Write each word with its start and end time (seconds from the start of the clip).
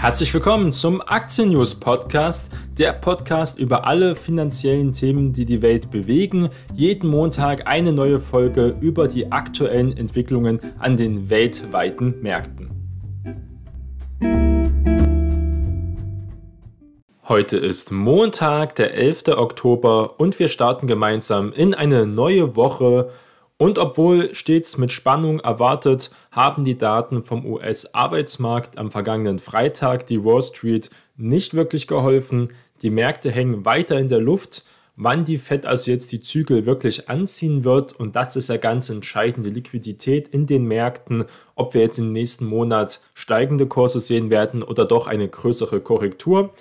Herzlich 0.00 0.32
willkommen 0.32 0.70
zum 0.70 1.02
Aktien 1.04 1.50
News 1.50 1.74
Podcast, 1.74 2.52
der 2.78 2.92
Podcast 2.92 3.58
über 3.58 3.88
alle 3.88 4.14
finanziellen 4.14 4.92
Themen, 4.92 5.32
die 5.32 5.44
die 5.44 5.60
Welt 5.60 5.90
bewegen. 5.90 6.50
Jeden 6.72 7.10
Montag 7.10 7.66
eine 7.66 7.92
neue 7.92 8.20
Folge 8.20 8.76
über 8.80 9.08
die 9.08 9.32
aktuellen 9.32 9.96
Entwicklungen 9.96 10.60
an 10.78 10.96
den 10.96 11.30
weltweiten 11.30 12.14
Märkten. 12.22 12.70
Heute 17.26 17.56
ist 17.56 17.90
Montag, 17.90 18.76
der 18.76 18.94
11. 18.94 19.24
Oktober 19.36 20.20
und 20.20 20.38
wir 20.38 20.46
starten 20.46 20.86
gemeinsam 20.86 21.52
in 21.52 21.74
eine 21.74 22.06
neue 22.06 22.54
Woche 22.54 23.10
und 23.58 23.78
obwohl 23.78 24.34
stets 24.34 24.78
mit 24.78 24.92
Spannung 24.92 25.40
erwartet, 25.40 26.12
haben 26.30 26.64
die 26.64 26.78
Daten 26.78 27.24
vom 27.24 27.44
US-Arbeitsmarkt 27.44 28.78
am 28.78 28.92
vergangenen 28.92 29.40
Freitag 29.40 30.06
die 30.06 30.24
Wall 30.24 30.42
Street 30.42 30.90
nicht 31.16 31.54
wirklich 31.54 31.88
geholfen. 31.88 32.52
Die 32.82 32.90
Märkte 32.90 33.32
hängen 33.32 33.64
weiter 33.64 33.98
in 33.98 34.08
der 34.08 34.20
Luft. 34.20 34.64
Wann 34.94 35.24
die 35.24 35.38
Fed 35.38 35.66
also 35.66 35.90
jetzt 35.90 36.12
die 36.12 36.20
Zügel 36.20 36.66
wirklich 36.66 37.08
anziehen 37.08 37.64
wird, 37.64 37.92
und 37.92 38.14
das 38.14 38.36
ist 38.36 38.48
ja 38.48 38.56
ganz 38.56 38.90
entscheidend, 38.90 39.44
die 39.44 39.50
Liquidität 39.50 40.28
in 40.28 40.46
den 40.46 40.64
Märkten, 40.64 41.24
ob 41.56 41.74
wir 41.74 41.82
jetzt 41.82 41.98
im 41.98 42.12
nächsten 42.12 42.46
Monat 42.46 43.00
steigende 43.14 43.66
Kurse 43.66 43.98
sehen 43.98 44.30
werden 44.30 44.62
oder 44.62 44.84
doch 44.84 45.08
eine 45.08 45.28
größere 45.28 45.80
Korrektur. 45.80 46.52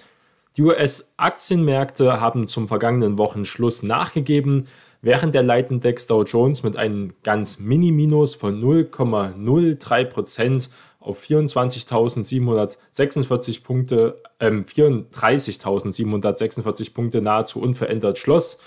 Die 0.55 0.63
US-Aktienmärkte 0.63 2.19
haben 2.19 2.47
zum 2.47 2.67
vergangenen 2.67 3.19
Wochenschluss 3.19 3.83
nachgegeben 3.83 4.67
während 5.01 5.35
der 5.35 5.43
Leitindex 5.43 6.07
Dow 6.07 6.23
Jones 6.23 6.63
mit 6.63 6.77
einem 6.77 7.13
ganz 7.23 7.59
Mini-Minus 7.59 8.35
von 8.35 8.61
0,03% 8.61 10.69
auf 10.99 11.21
24.746 11.23 13.63
Punkte, 13.63 14.21
äh, 14.39 14.49
34.746 14.49 16.93
Punkte 16.93 17.21
nahezu 17.21 17.61
unverändert 17.61 18.17
schloss, 18.17 18.59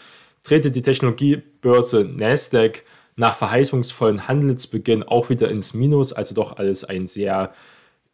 drehte 0.45 0.71
die 0.71 0.83
Technologiebörse 0.83 2.05
Nasdaq 2.05 2.85
nach 3.17 3.37
verheißungsvollen 3.37 4.29
Handelsbeginn 4.29 5.03
auch 5.03 5.29
wieder 5.29 5.51
ins 5.51 5.75
Minus, 5.75 6.13
also 6.13 6.35
doch 6.35 6.57
alles 6.57 6.85
ein 6.85 7.07
sehr, 7.07 7.53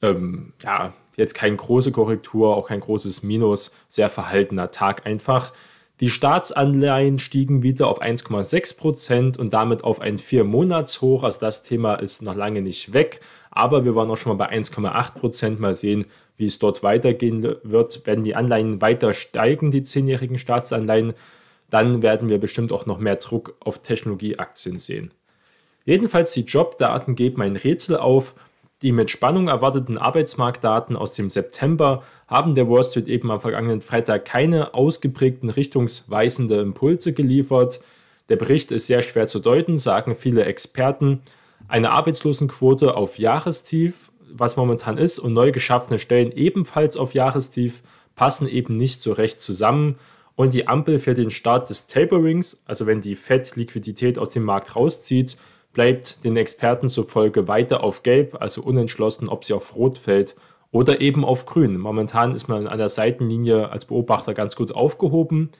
ähm, 0.02 0.52
ja, 0.64 0.94
jetzt 1.16 1.34
keine 1.34 1.56
große 1.56 1.92
Korrektur, 1.92 2.56
auch 2.56 2.68
kein 2.68 2.80
großes 2.80 3.22
Minus, 3.22 3.74
sehr 3.86 4.10
verhaltener 4.10 4.70
Tag 4.70 5.06
einfach. 5.06 5.52
Die 6.00 6.10
Staatsanleihen 6.10 7.18
stiegen 7.18 7.62
wieder 7.62 7.88
auf 7.88 8.02
1,6 8.02 8.76
Prozent 8.76 9.38
und 9.38 9.54
damit 9.54 9.82
auf 9.82 10.00
ein 10.00 10.18
Vier-Monats-Hoch. 10.18 11.22
Also 11.22 11.40
das 11.40 11.62
Thema 11.62 11.94
ist 11.94 12.20
noch 12.20 12.34
lange 12.34 12.60
nicht 12.60 12.92
weg, 12.92 13.20
aber 13.50 13.86
wir 13.86 13.94
waren 13.94 14.10
auch 14.10 14.18
schon 14.18 14.36
mal 14.36 14.46
bei 14.46 14.52
1,8 14.54 15.14
Prozent. 15.14 15.60
Mal 15.60 15.74
sehen, 15.74 16.04
wie 16.36 16.44
es 16.44 16.58
dort 16.58 16.82
weitergehen 16.82 17.56
wird. 17.62 18.02
Wenn 18.04 18.24
die 18.24 18.34
Anleihen 18.34 18.82
weiter 18.82 19.14
steigen, 19.14 19.70
die 19.70 19.82
zehnjährigen 19.82 20.36
Staatsanleihen, 20.36 21.14
dann 21.70 22.02
werden 22.02 22.28
wir 22.28 22.38
bestimmt 22.38 22.72
auch 22.72 22.84
noch 22.84 22.98
mehr 22.98 23.16
Druck 23.16 23.56
auf 23.60 23.82
Technologieaktien 23.82 24.78
sehen. 24.78 25.12
Jedenfalls 25.86 26.32
die 26.32 26.42
Jobdaten 26.42 27.14
geben 27.14 27.40
ein 27.40 27.56
Rätsel 27.56 27.96
auf 27.96 28.34
die 28.82 28.92
mit 28.92 29.10
Spannung 29.10 29.48
erwarteten 29.48 29.96
Arbeitsmarktdaten 29.96 30.96
aus 30.96 31.14
dem 31.14 31.30
September 31.30 32.02
haben 32.28 32.54
der 32.54 32.68
Wall 32.68 32.84
Street 32.84 33.08
eben 33.08 33.30
am 33.30 33.40
vergangenen 33.40 33.80
Freitag 33.80 34.26
keine 34.26 34.74
ausgeprägten 34.74 35.48
richtungsweisende 35.48 36.60
Impulse 36.60 37.14
geliefert. 37.14 37.80
Der 38.28 38.36
Bericht 38.36 38.72
ist 38.72 38.86
sehr 38.86 39.00
schwer 39.00 39.26
zu 39.26 39.38
deuten, 39.38 39.78
sagen 39.78 40.14
viele 40.14 40.44
Experten. 40.44 41.22
Eine 41.68 41.92
Arbeitslosenquote 41.92 42.96
auf 42.96 43.18
Jahrestief, 43.18 44.10
was 44.30 44.56
momentan 44.56 44.98
ist, 44.98 45.18
und 45.18 45.32
neu 45.32 45.52
geschaffene 45.52 45.98
Stellen 45.98 46.32
ebenfalls 46.32 46.98
auf 46.98 47.14
Jahrestief, 47.14 47.82
passen 48.14 48.46
eben 48.48 48.76
nicht 48.76 49.00
so 49.00 49.12
recht 49.12 49.38
zusammen. 49.38 49.96
Und 50.34 50.52
die 50.52 50.68
Ampel 50.68 50.98
für 50.98 51.14
den 51.14 51.30
Start 51.30 51.70
des 51.70 51.86
Taperings, 51.86 52.62
also 52.66 52.86
wenn 52.86 53.00
die 53.00 53.14
Fed 53.14 53.56
Liquidität 53.56 54.18
aus 54.18 54.32
dem 54.32 54.42
Markt 54.42 54.76
rauszieht, 54.76 55.38
bleibt 55.76 56.24
den 56.24 56.38
Experten 56.38 56.88
zufolge 56.88 57.48
weiter 57.48 57.84
auf 57.84 58.02
Gelb, 58.02 58.38
also 58.40 58.62
unentschlossen, 58.62 59.28
ob 59.28 59.44
sie 59.44 59.52
auf 59.52 59.76
Rot 59.76 59.98
fällt 59.98 60.34
oder 60.70 61.02
eben 61.02 61.22
auf 61.22 61.44
Grün. 61.44 61.76
Momentan 61.76 62.34
ist 62.34 62.48
man 62.48 62.66
an 62.66 62.78
der 62.78 62.88
Seitenlinie 62.88 63.68
als 63.68 63.84
Beobachter 63.84 64.32
ganz 64.32 64.56
gut 64.56 64.72
aufgehoben. 64.72 65.50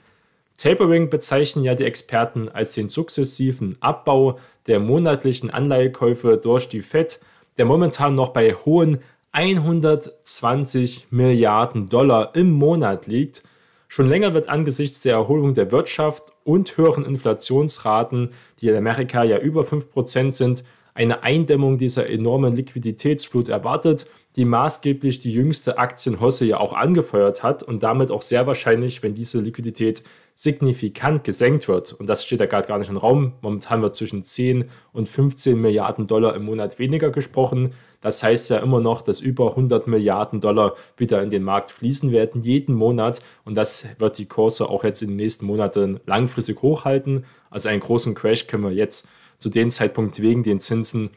Tapering 0.56 1.10
bezeichnen 1.10 1.64
ja 1.66 1.74
die 1.74 1.84
Experten 1.84 2.48
als 2.48 2.72
den 2.72 2.88
sukzessiven 2.88 3.76
Abbau 3.80 4.38
der 4.66 4.80
monatlichen 4.80 5.50
Anleihekäufe 5.50 6.38
durch 6.38 6.70
die 6.70 6.80
Fed, 6.80 7.20
der 7.58 7.66
momentan 7.66 8.14
noch 8.14 8.30
bei 8.30 8.54
hohen 8.54 9.00
120 9.32 11.08
Milliarden 11.10 11.90
Dollar 11.90 12.34
im 12.34 12.52
Monat 12.52 13.06
liegt. 13.06 13.42
Schon 13.86 14.08
länger 14.08 14.32
wird 14.32 14.48
angesichts 14.48 15.02
der 15.02 15.12
Erholung 15.12 15.52
der 15.52 15.70
Wirtschaft 15.72 16.32
und 16.46 16.76
höheren 16.76 17.04
Inflationsraten, 17.04 18.30
die 18.60 18.68
in 18.68 18.76
Amerika 18.76 19.24
ja 19.24 19.38
über 19.38 19.62
5% 19.62 20.30
sind, 20.30 20.64
eine 20.94 21.22
Eindämmung 21.22 21.76
dieser 21.76 22.08
enormen 22.08 22.54
Liquiditätsflut 22.54 23.48
erwartet, 23.48 24.08
die 24.36 24.44
maßgeblich 24.44 25.20
die 25.20 25.32
jüngste 25.32 25.78
Aktienhosse 25.78 26.46
ja 26.46 26.58
auch 26.58 26.72
angefeuert 26.72 27.42
hat 27.42 27.62
und 27.62 27.82
damit 27.82 28.10
auch 28.10 28.22
sehr 28.22 28.46
wahrscheinlich, 28.46 29.02
wenn 29.02 29.14
diese 29.14 29.40
Liquidität 29.40 30.04
signifikant 30.38 31.24
gesenkt 31.24 31.66
wird, 31.66 31.94
und 31.94 32.06
das 32.06 32.24
steht 32.24 32.40
ja 32.40 32.46
gerade 32.46 32.68
gar 32.68 32.78
nicht 32.78 32.90
im 32.90 32.98
Raum, 32.98 33.32
momentan 33.40 33.80
wird 33.80 33.96
zwischen 33.96 34.22
10 34.22 34.66
und 34.92 35.08
15 35.08 35.58
Milliarden 35.58 36.06
Dollar 36.06 36.36
im 36.36 36.44
Monat 36.44 36.78
weniger 36.78 37.10
gesprochen, 37.10 37.72
das 38.06 38.22
heißt 38.22 38.50
ja 38.50 38.58
immer 38.58 38.80
noch, 38.80 39.02
dass 39.02 39.20
über 39.20 39.50
100 39.50 39.88
Milliarden 39.88 40.40
Dollar 40.40 40.76
wieder 40.96 41.22
in 41.22 41.30
den 41.30 41.42
Markt 41.42 41.72
fließen 41.72 42.12
werden, 42.12 42.42
jeden 42.42 42.74
Monat. 42.74 43.20
Und 43.44 43.56
das 43.56 43.88
wird 43.98 44.18
die 44.18 44.26
Kurse 44.26 44.68
auch 44.68 44.84
jetzt 44.84 45.02
in 45.02 45.08
den 45.08 45.16
nächsten 45.16 45.44
Monaten 45.46 45.98
langfristig 46.06 46.62
hochhalten. 46.62 47.24
Also 47.50 47.68
einen 47.68 47.80
großen 47.80 48.14
Crash 48.14 48.46
können 48.46 48.62
wir 48.62 48.70
jetzt 48.70 49.08
zu 49.38 49.48
dem 49.48 49.72
Zeitpunkt 49.72 50.22
wegen 50.22 50.44
den 50.44 50.60
Zinsen 50.60 51.10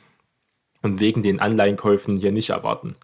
und 0.82 1.00
wegen 1.00 1.22
den 1.22 1.40
Anleihenkäufen 1.40 2.18
hier 2.18 2.32
nicht 2.32 2.50
erwarten. 2.50 2.96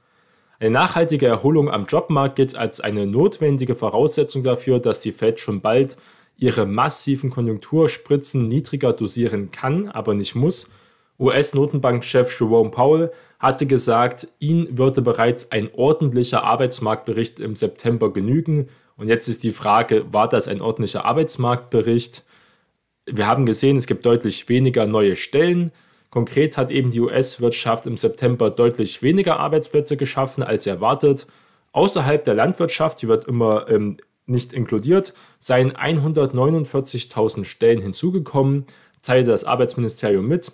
Eine 0.59 0.71
nachhaltige 0.71 1.27
Erholung 1.27 1.69
am 1.69 1.85
Jobmarkt 1.85 2.37
gilt 2.37 2.55
als 2.55 2.79
eine 2.79 3.05
notwendige 3.05 3.75
Voraussetzung 3.75 4.43
dafür, 4.43 4.79
dass 4.79 5.01
die 5.01 5.11
Fed 5.11 5.39
schon 5.39 5.61
bald 5.61 5.97
ihre 6.37 6.65
massiven 6.65 7.29
Konjunkturspritzen 7.29 8.47
niedriger 8.47 8.93
dosieren 8.93 9.51
kann, 9.51 9.87
aber 9.89 10.13
nicht 10.13 10.35
muss. 10.35 10.71
US-Notenbankchef 11.19 12.37
Jerome 12.39 12.71
Powell 12.71 13.11
hatte 13.39 13.65
gesagt, 13.65 14.27
ihn 14.39 14.77
würde 14.77 15.01
bereits 15.01 15.51
ein 15.51 15.69
ordentlicher 15.73 16.43
Arbeitsmarktbericht 16.43 17.39
im 17.39 17.55
September 17.55 18.11
genügen. 18.11 18.69
Und 18.97 19.07
jetzt 19.07 19.27
ist 19.27 19.43
die 19.43 19.51
Frage, 19.51 20.11
war 20.13 20.27
das 20.27 20.47
ein 20.47 20.61
ordentlicher 20.61 21.05
Arbeitsmarktbericht? 21.05 22.23
Wir 23.05 23.27
haben 23.27 23.45
gesehen, 23.45 23.77
es 23.77 23.87
gibt 23.87 24.05
deutlich 24.05 24.49
weniger 24.49 24.87
neue 24.87 25.15
Stellen. 25.15 25.71
Konkret 26.09 26.57
hat 26.57 26.71
eben 26.71 26.91
die 26.91 27.01
US-Wirtschaft 27.01 27.85
im 27.85 27.97
September 27.97 28.49
deutlich 28.49 29.01
weniger 29.01 29.39
Arbeitsplätze 29.39 29.97
geschaffen 29.97 30.43
als 30.43 30.65
erwartet. 30.65 31.27
Außerhalb 31.71 32.23
der 32.23 32.35
Landwirtschaft, 32.35 33.01
die 33.01 33.07
wird 33.07 33.27
immer 33.27 33.69
ähm, 33.69 33.97
nicht 34.25 34.53
inkludiert, 34.53 35.13
seien 35.39 35.73
149.000 35.73 37.43
Stellen 37.43 37.81
hinzugekommen, 37.81 38.65
teilte 39.03 39.31
das 39.31 39.43
Arbeitsministerium 39.43 40.27
mit. 40.27 40.51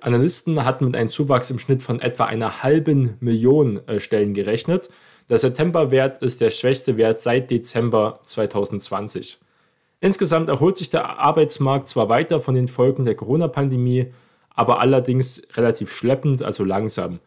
Analysten 0.00 0.64
hatten 0.64 0.86
mit 0.86 0.96
einem 0.96 1.08
Zuwachs 1.08 1.50
im 1.50 1.58
Schnitt 1.58 1.82
von 1.82 2.00
etwa 2.00 2.24
einer 2.24 2.62
halben 2.62 3.16
Million 3.20 3.86
äh, 3.88 4.00
Stellen 4.00 4.34
gerechnet. 4.34 4.90
Der 5.28 5.38
Septemberwert 5.38 6.18
ist 6.18 6.40
der 6.40 6.50
schwächste 6.50 6.96
Wert 6.96 7.20
seit 7.20 7.50
Dezember 7.50 8.20
2020. 8.24 9.38
Insgesamt 10.00 10.48
erholt 10.48 10.78
sich 10.78 10.90
der 10.90 11.18
Arbeitsmarkt 11.18 11.88
zwar 11.88 12.08
weiter 12.08 12.40
von 12.40 12.54
den 12.54 12.68
Folgen 12.68 13.04
der 13.04 13.14
Corona-Pandemie, 13.14 14.12
aber 14.54 14.80
allerdings 14.80 15.46
relativ 15.54 15.92
schleppend, 15.92 16.42
also 16.42 16.64
langsam. 16.64 17.20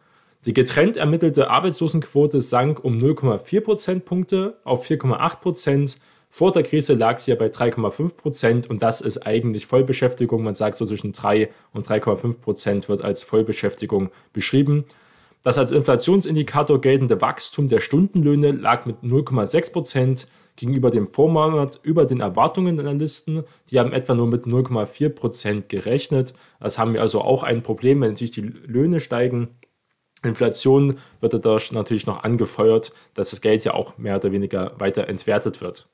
Die 0.46 0.52
getrennt 0.52 0.96
ermittelte 0.96 1.50
Arbeitslosenquote 1.50 2.40
sank 2.40 2.84
um 2.84 2.98
0,4 2.98 3.60
Prozentpunkte 3.60 4.58
auf 4.64 4.88
4,8 4.88 5.40
Prozent 5.40 5.96
vor 6.36 6.50
der 6.50 6.64
Krise 6.64 6.94
lag 6.94 7.18
sie 7.18 7.30
ja 7.30 7.36
bei 7.36 7.46
3,5 7.46 8.08
Prozent 8.08 8.68
und 8.68 8.82
das 8.82 9.00
ist 9.00 9.24
eigentlich 9.24 9.66
Vollbeschäftigung. 9.66 10.42
Man 10.42 10.54
sagt 10.54 10.74
so 10.74 10.84
zwischen 10.84 11.12
3 11.12 11.48
und 11.72 11.86
3,5 11.86 12.40
Prozent 12.40 12.88
wird 12.88 13.02
als 13.02 13.22
Vollbeschäftigung 13.22 14.10
beschrieben. 14.32 14.84
Das 15.44 15.58
als 15.58 15.70
Inflationsindikator 15.70 16.80
geltende 16.80 17.20
Wachstum 17.20 17.68
der 17.68 17.78
Stundenlöhne 17.78 18.50
lag 18.50 18.84
mit 18.84 18.96
0,6 19.04 19.72
Prozent 19.72 20.26
gegenüber 20.56 20.90
dem 20.90 21.12
Vormonat 21.12 21.80
über 21.82 22.04
den 22.04 22.20
Erwartungen 22.20 22.76
der 22.76 22.86
Analysten. 22.86 23.44
Die 23.70 23.78
haben 23.78 23.92
etwa 23.92 24.14
nur 24.14 24.26
mit 24.26 24.44
0,4 24.44 25.08
Prozent 25.10 25.68
gerechnet. 25.68 26.34
Das 26.60 26.78
haben 26.78 26.94
wir 26.94 27.00
also 27.00 27.20
auch 27.20 27.42
ein 27.42 27.62
Problem, 27.62 28.00
wenn 28.00 28.10
natürlich 28.10 28.32
die 28.32 28.40
Löhne 28.42 29.00
steigen. 29.00 29.48
Inflation 30.22 30.96
wird 31.20 31.34
dadurch 31.34 31.72
natürlich 31.72 32.06
noch 32.06 32.24
angefeuert, 32.24 32.92
dass 33.14 33.30
das 33.30 33.40
Geld 33.40 33.64
ja 33.64 33.74
auch 33.74 33.98
mehr 33.98 34.16
oder 34.16 34.32
weniger 34.32 34.72
weiter 34.78 35.08
entwertet 35.08 35.60
wird. 35.60 35.93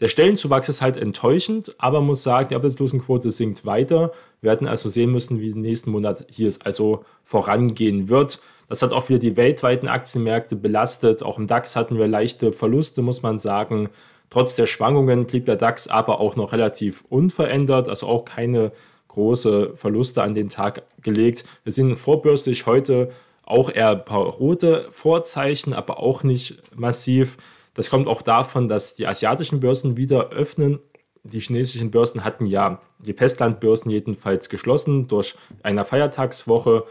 Der 0.00 0.08
Stellenzuwachs 0.08 0.68
ist 0.68 0.82
halt 0.82 0.96
enttäuschend, 0.96 1.74
aber 1.78 2.00
man 2.00 2.08
muss 2.08 2.22
sagen, 2.22 2.48
die 2.48 2.56
Arbeitslosenquote 2.56 3.30
sinkt 3.30 3.64
weiter. 3.64 4.12
Wir 4.40 4.50
werden 4.50 4.66
also 4.66 4.88
sehen 4.88 5.12
müssen, 5.12 5.40
wie 5.40 5.50
im 5.50 5.60
nächsten 5.60 5.90
Monat 5.90 6.26
hier 6.28 6.48
es 6.48 6.60
also 6.60 7.04
vorangehen 7.22 8.08
wird. 8.08 8.40
Das 8.68 8.82
hat 8.82 8.92
auch 8.92 9.08
wieder 9.08 9.20
die 9.20 9.36
weltweiten 9.36 9.88
Aktienmärkte 9.88 10.56
belastet. 10.56 11.22
Auch 11.22 11.38
im 11.38 11.46
DAX 11.46 11.76
hatten 11.76 11.98
wir 11.98 12.08
leichte 12.08 12.52
Verluste, 12.52 13.02
muss 13.02 13.22
man 13.22 13.38
sagen. 13.38 13.88
Trotz 14.30 14.56
der 14.56 14.66
Schwankungen 14.66 15.26
blieb 15.26 15.46
der 15.46 15.56
DAX 15.56 15.86
aber 15.86 16.18
auch 16.18 16.34
noch 16.34 16.52
relativ 16.52 17.04
unverändert, 17.08 17.88
also 17.88 18.08
auch 18.08 18.24
keine 18.24 18.72
große 19.08 19.76
Verluste 19.76 20.22
an 20.22 20.34
den 20.34 20.48
Tag 20.48 20.82
gelegt. 21.02 21.44
Wir 21.62 21.72
sind 21.72 21.96
vorbörslich 21.96 22.66
heute 22.66 23.10
auch 23.44 23.70
eher 23.70 23.90
ein 23.90 24.04
paar 24.04 24.24
rote 24.24 24.86
Vorzeichen, 24.90 25.72
aber 25.72 26.00
auch 26.00 26.24
nicht 26.24 26.60
massiv. 26.74 27.36
Das 27.74 27.90
kommt 27.90 28.06
auch 28.06 28.22
davon, 28.22 28.68
dass 28.68 28.94
die 28.94 29.06
asiatischen 29.06 29.60
Börsen 29.60 29.96
wieder 29.96 30.30
öffnen. 30.30 30.78
Die 31.24 31.40
chinesischen 31.40 31.90
Börsen 31.90 32.24
hatten 32.24 32.46
ja 32.46 32.80
die 33.00 33.12
Festlandbörsen 33.12 33.90
jedenfalls 33.90 34.48
geschlossen 34.48 35.08
durch 35.08 35.34
eine 35.62 35.84
Feiertagswoche. 35.84 36.84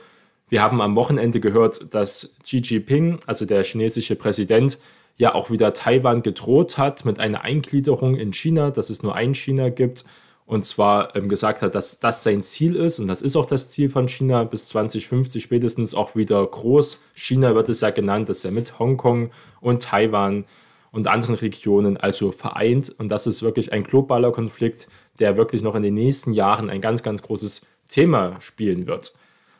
Wir 0.50 0.62
haben 0.62 0.81
am 0.81 0.95
Wochenende 0.95 1.39
gehört, 1.39 1.94
dass 1.94 2.35
Xi 2.44 2.57
Jinping, 2.57 3.19
also 3.25 3.45
der 3.45 3.63
chinesische 3.63 4.15
Präsident, 4.15 4.80
ja 5.18 5.35
auch 5.35 5.50
wieder 5.50 5.74
Taiwan 5.74 6.24
gedroht 6.24 6.77
hat 6.77 7.06
mit 7.06 7.19
einer 7.19 7.41
Eingliederung 7.41 8.15
in 8.15 8.33
China, 8.33 8.71
dass 8.71 8.89
es 8.89 9.03
nur 9.03 9.15
ein 9.15 9.35
China 9.35 9.69
gibt 9.69 10.06
und 10.45 10.65
zwar 10.65 11.15
ähm, 11.15 11.30
gesagt 11.30 11.62
hat, 11.62 11.75
dass 11.75 12.00
das 12.00 12.24
sein 12.24 12.41
Ziel 12.41 12.75
ist 12.75 13.00
und 13.00 13.07
das 13.07 13.21
ist 13.21 13.35
auch 13.35 13.45
das 13.45 13.69
Ziel 13.69 13.89
von 13.89 14.07
China 14.07 14.44
bis 14.44 14.68
2050 14.69 15.44
spätestens 15.44 15.95
auch 15.95 16.15
wieder 16.15 16.45
groß. 16.45 17.03
China 17.13 17.56
wird 17.56 17.69
es 17.69 17.81
ja 17.81 17.91
genannt, 17.91 18.27
dass 18.30 18.44
er 18.44 18.51
mit 18.51 18.80
Hongkong 18.80 19.31
und 19.62 19.83
Taiwan 19.83 20.45
und 20.94 21.07
anderen 21.07 21.36
Regionen 21.36 21.98
also 21.98 22.31
vereint 22.31 22.95
und 22.98 23.10
das 23.10 23.28
ist 23.28 23.44
wirklich 23.44 23.74
ein 23.74 23.84
globaler 23.84 24.31
Konflikt, 24.31 24.88
der 25.19 25.36
wirklich 25.36 25.62
noch 25.62 25.75
in 25.75 25.84
den 25.84 25.95
nächsten 25.95 26.31
Jahren 26.31 26.69
ein 26.69 26.80
ganz, 26.80 27.04
ganz 27.04 27.22
großes 27.24 27.68
Thema 27.90 28.40
spielen 28.40 28.88
wird. 28.88 29.13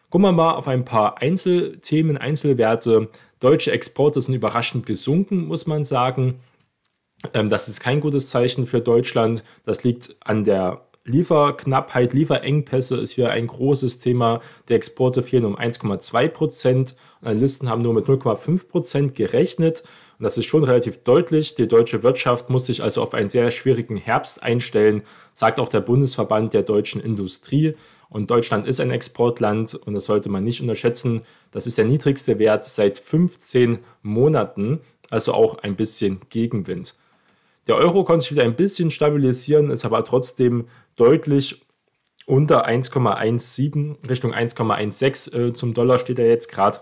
Gucken 0.10 0.28
wir 0.28 0.32
mal 0.32 0.52
auf 0.54 0.68
ein 0.68 0.86
paar 0.86 1.18
Einzelthemen, 1.18 2.18
Einzelwerte. 2.18 3.10
Deutsche 3.40 3.72
Exporte 3.72 4.22
sind 4.22 4.36
überraschend 4.36 4.86
gesunken, 4.86 5.48
muss 5.48 5.66
man 5.66 5.84
sagen. 5.84 6.40
Ähm, 7.34 7.50
das 7.50 7.68
ist 7.68 7.80
kein 7.80 8.00
gutes 8.00 8.30
Zeichen 8.30 8.68
für 8.68 8.80
Deutschland. 8.80 9.44
Das 9.66 9.84
liegt 9.84 10.16
an 10.24 10.44
der 10.44 10.86
Lieferknappheit, 11.06 12.14
Lieferengpässe 12.14 12.98
ist 12.98 13.14
hier 13.14 13.32
ein 13.32 13.48
großes 13.48 14.00
Thema. 14.00 14.40
Die 14.70 14.74
Exporte 14.74 15.24
fehlen 15.24 15.46
um 15.46 15.58
1,2 15.58 16.30
Prozent. 16.30 16.96
Analysten 17.22 17.70
haben 17.70 17.82
nur 17.82 17.94
mit 17.94 18.06
0,5 18.06 18.68
Prozent 18.68 19.16
gerechnet. 19.16 19.84
Und 20.24 20.28
das 20.28 20.38
ist 20.38 20.46
schon 20.46 20.64
relativ 20.64 21.04
deutlich. 21.04 21.56
Die 21.56 21.68
deutsche 21.68 22.02
Wirtschaft 22.02 22.50
muss 22.50 22.68
sich 22.68 22.82
also 22.82 23.02
auf 23.02 23.14
einen 23.14 23.28
sehr 23.28 23.52
schwierigen 23.52 23.98
Herbst 23.98 24.42
einstellen, 24.42 25.04
sagt 25.34 25.60
auch 25.60 25.68
der 25.68 25.82
Bundesverband 25.82 26.54
der 26.54 26.64
deutschen 26.64 27.02
Industrie. 27.02 27.74
Und 28.08 28.32
Deutschland 28.32 28.66
ist 28.66 28.80
ein 28.80 28.92
Exportland 28.92 29.76
und 29.76 29.96
das 29.96 30.06
sollte 30.06 30.30
man 30.30 30.46
nicht 30.46 30.62
unterschätzen. 30.62 31.24
Das 31.52 31.68
ist 31.68 31.78
der 31.78 31.84
niedrigste 31.84 32.40
Wert 32.40 32.64
seit 32.64 33.00
15 33.00 33.80
Monaten, 34.02 34.80
also 35.10 35.34
auch 35.34 35.58
ein 35.58 35.76
bisschen 35.76 36.22
Gegenwind. 36.30 36.96
Der 37.68 37.76
Euro 37.76 38.06
konnte 38.06 38.22
sich 38.22 38.32
wieder 38.32 38.44
ein 38.44 38.56
bisschen 38.56 38.92
stabilisieren, 38.92 39.72
ist 39.72 39.84
aber 39.84 40.06
trotzdem 40.06 40.70
deutlich 40.96 41.66
unter 42.26 42.66
1,17, 42.66 44.08
Richtung 44.10 44.34
1,16 44.34 45.38
äh, 45.50 45.54
zum 45.54 45.74
Dollar 45.74 45.98
steht 45.98 46.18
er 46.18 46.30
jetzt 46.30 46.50
gerade. 46.50 46.80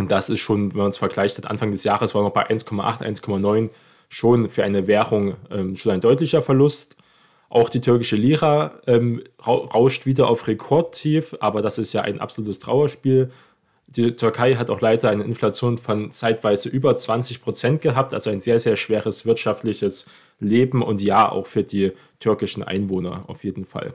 Und 0.00 0.10
das 0.10 0.30
ist 0.30 0.40
schon, 0.40 0.72
wenn 0.72 0.78
man 0.78 0.88
es 0.88 0.96
vergleicht, 0.96 1.36
hat 1.36 1.46
Anfang 1.46 1.72
des 1.72 1.84
Jahres 1.84 2.14
war 2.14 2.22
noch 2.22 2.32
bei 2.32 2.48
1,8, 2.48 3.02
1,9 3.02 3.68
schon 4.08 4.48
für 4.48 4.64
eine 4.64 4.86
Währung 4.86 5.36
ähm, 5.50 5.76
schon 5.76 5.92
ein 5.92 6.00
deutlicher 6.00 6.40
Verlust. 6.40 6.96
Auch 7.50 7.68
die 7.68 7.82
türkische 7.82 8.16
Lira 8.16 8.80
ähm, 8.86 9.22
rauscht 9.46 10.06
wieder 10.06 10.28
auf 10.28 10.48
Rekordtief, 10.48 11.36
aber 11.40 11.60
das 11.60 11.76
ist 11.76 11.92
ja 11.92 12.00
ein 12.00 12.18
absolutes 12.18 12.60
Trauerspiel. 12.60 13.30
Die 13.88 14.12
Türkei 14.12 14.54
hat 14.54 14.70
auch 14.70 14.80
leider 14.80 15.10
eine 15.10 15.24
Inflation 15.24 15.76
von 15.76 16.10
zeitweise 16.10 16.70
über 16.70 16.96
20 16.96 17.42
Prozent 17.42 17.82
gehabt, 17.82 18.14
also 18.14 18.30
ein 18.30 18.40
sehr, 18.40 18.58
sehr 18.58 18.76
schweres 18.76 19.26
wirtschaftliches 19.26 20.08
Leben 20.38 20.82
und 20.82 21.02
ja, 21.02 21.30
auch 21.30 21.46
für 21.46 21.62
die 21.62 21.92
türkischen 22.20 22.62
Einwohner 22.62 23.24
auf 23.26 23.44
jeden 23.44 23.66
Fall. 23.66 23.92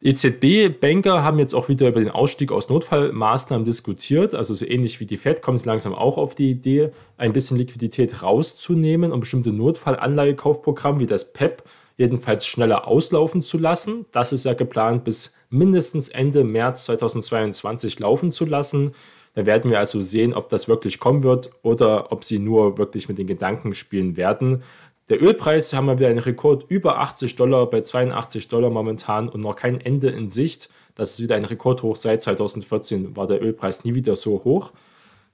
EZB-Banker 0.00 1.22
haben 1.22 1.38
jetzt 1.38 1.54
auch 1.54 1.68
wieder 1.68 1.88
über 1.88 2.00
den 2.00 2.10
Ausstieg 2.10 2.52
aus 2.52 2.68
Notfallmaßnahmen 2.68 3.64
diskutiert. 3.64 4.34
Also 4.34 4.54
so 4.54 4.66
ähnlich 4.66 5.00
wie 5.00 5.06
die 5.06 5.16
Fed 5.16 5.40
kommen 5.40 5.56
sie 5.56 5.66
langsam 5.66 5.94
auch 5.94 6.18
auf 6.18 6.34
die 6.34 6.50
Idee, 6.50 6.90
ein 7.16 7.32
bisschen 7.32 7.56
Liquidität 7.56 8.22
rauszunehmen 8.22 9.12
und 9.12 9.20
bestimmte 9.20 9.52
Notfallanleihekaufprogramme 9.52 11.00
wie 11.00 11.06
das 11.06 11.32
PEP 11.32 11.62
jedenfalls 11.96 12.46
schneller 12.46 12.86
auslaufen 12.86 13.42
zu 13.42 13.56
lassen. 13.56 14.06
Das 14.12 14.32
ist 14.32 14.44
ja 14.44 14.54
geplant, 14.54 15.04
bis 15.04 15.36
mindestens 15.48 16.08
Ende 16.08 16.44
März 16.44 16.84
2022 16.84 17.98
laufen 18.00 18.32
zu 18.32 18.44
lassen. 18.44 18.92
Da 19.34 19.46
werden 19.46 19.70
wir 19.70 19.80
also 19.80 20.00
sehen, 20.00 20.32
ob 20.32 20.48
das 20.48 20.68
wirklich 20.68 21.00
kommen 21.00 21.24
wird 21.24 21.50
oder 21.62 22.12
ob 22.12 22.24
sie 22.24 22.38
nur 22.38 22.78
wirklich 22.78 23.08
mit 23.08 23.18
den 23.18 23.26
Gedanken 23.26 23.74
spielen 23.74 24.16
werden. 24.16 24.62
Der 25.08 25.22
Ölpreis 25.22 25.74
haben 25.74 25.86
wir 25.86 25.98
wieder 25.98 26.08
einen 26.08 26.18
Rekord 26.18 26.64
über 26.68 26.98
80 26.98 27.36
Dollar 27.36 27.68
bei 27.68 27.82
82 27.82 28.48
Dollar 28.48 28.70
momentan 28.70 29.28
und 29.28 29.42
noch 29.42 29.56
kein 29.56 29.80
Ende 29.80 30.08
in 30.08 30.30
Sicht. 30.30 30.70
Das 30.94 31.12
ist 31.12 31.22
wieder 31.22 31.36
ein 31.36 31.44
Rekordhoch. 31.44 31.96
Seit 31.96 32.22
2014 32.22 33.14
war 33.14 33.26
der 33.26 33.42
Ölpreis 33.42 33.84
nie 33.84 33.94
wieder 33.94 34.16
so 34.16 34.42
hoch. 34.44 34.72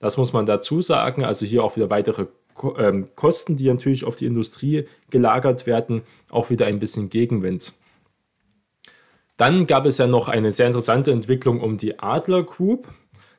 Das 0.01 0.17
muss 0.17 0.33
man 0.33 0.47
dazu 0.47 0.81
sagen. 0.81 1.25
Also 1.25 1.47
hier 1.47 1.63
auch 1.63 1.77
wieder 1.77 1.89
weitere 1.91 2.27
ähm, 2.79 3.09
Kosten, 3.15 3.57
die 3.57 3.69
natürlich 3.69 4.05
auf 4.05 4.17
die 4.17 4.27
Industrie 4.27 4.87
gelagert 5.11 5.67
werden, 5.67 6.03
auch 6.31 6.51
wieder 6.51 6.67
ein 6.67 6.81
bisschen 6.81 7.09
Gegenwind. 7.09 7.75
Dann 9.37 9.67
gab 9.67 9.87
es 9.87 9.99
ja 9.99 10.07
noch 10.07 10.29
eine 10.29 10.53
sehr 10.53 10.67
interessante 10.67 11.13
Entwicklung 11.13 11.61
um 11.61 11.77
die 11.77 11.99
Adler 11.99 12.43
Group. 12.43 12.89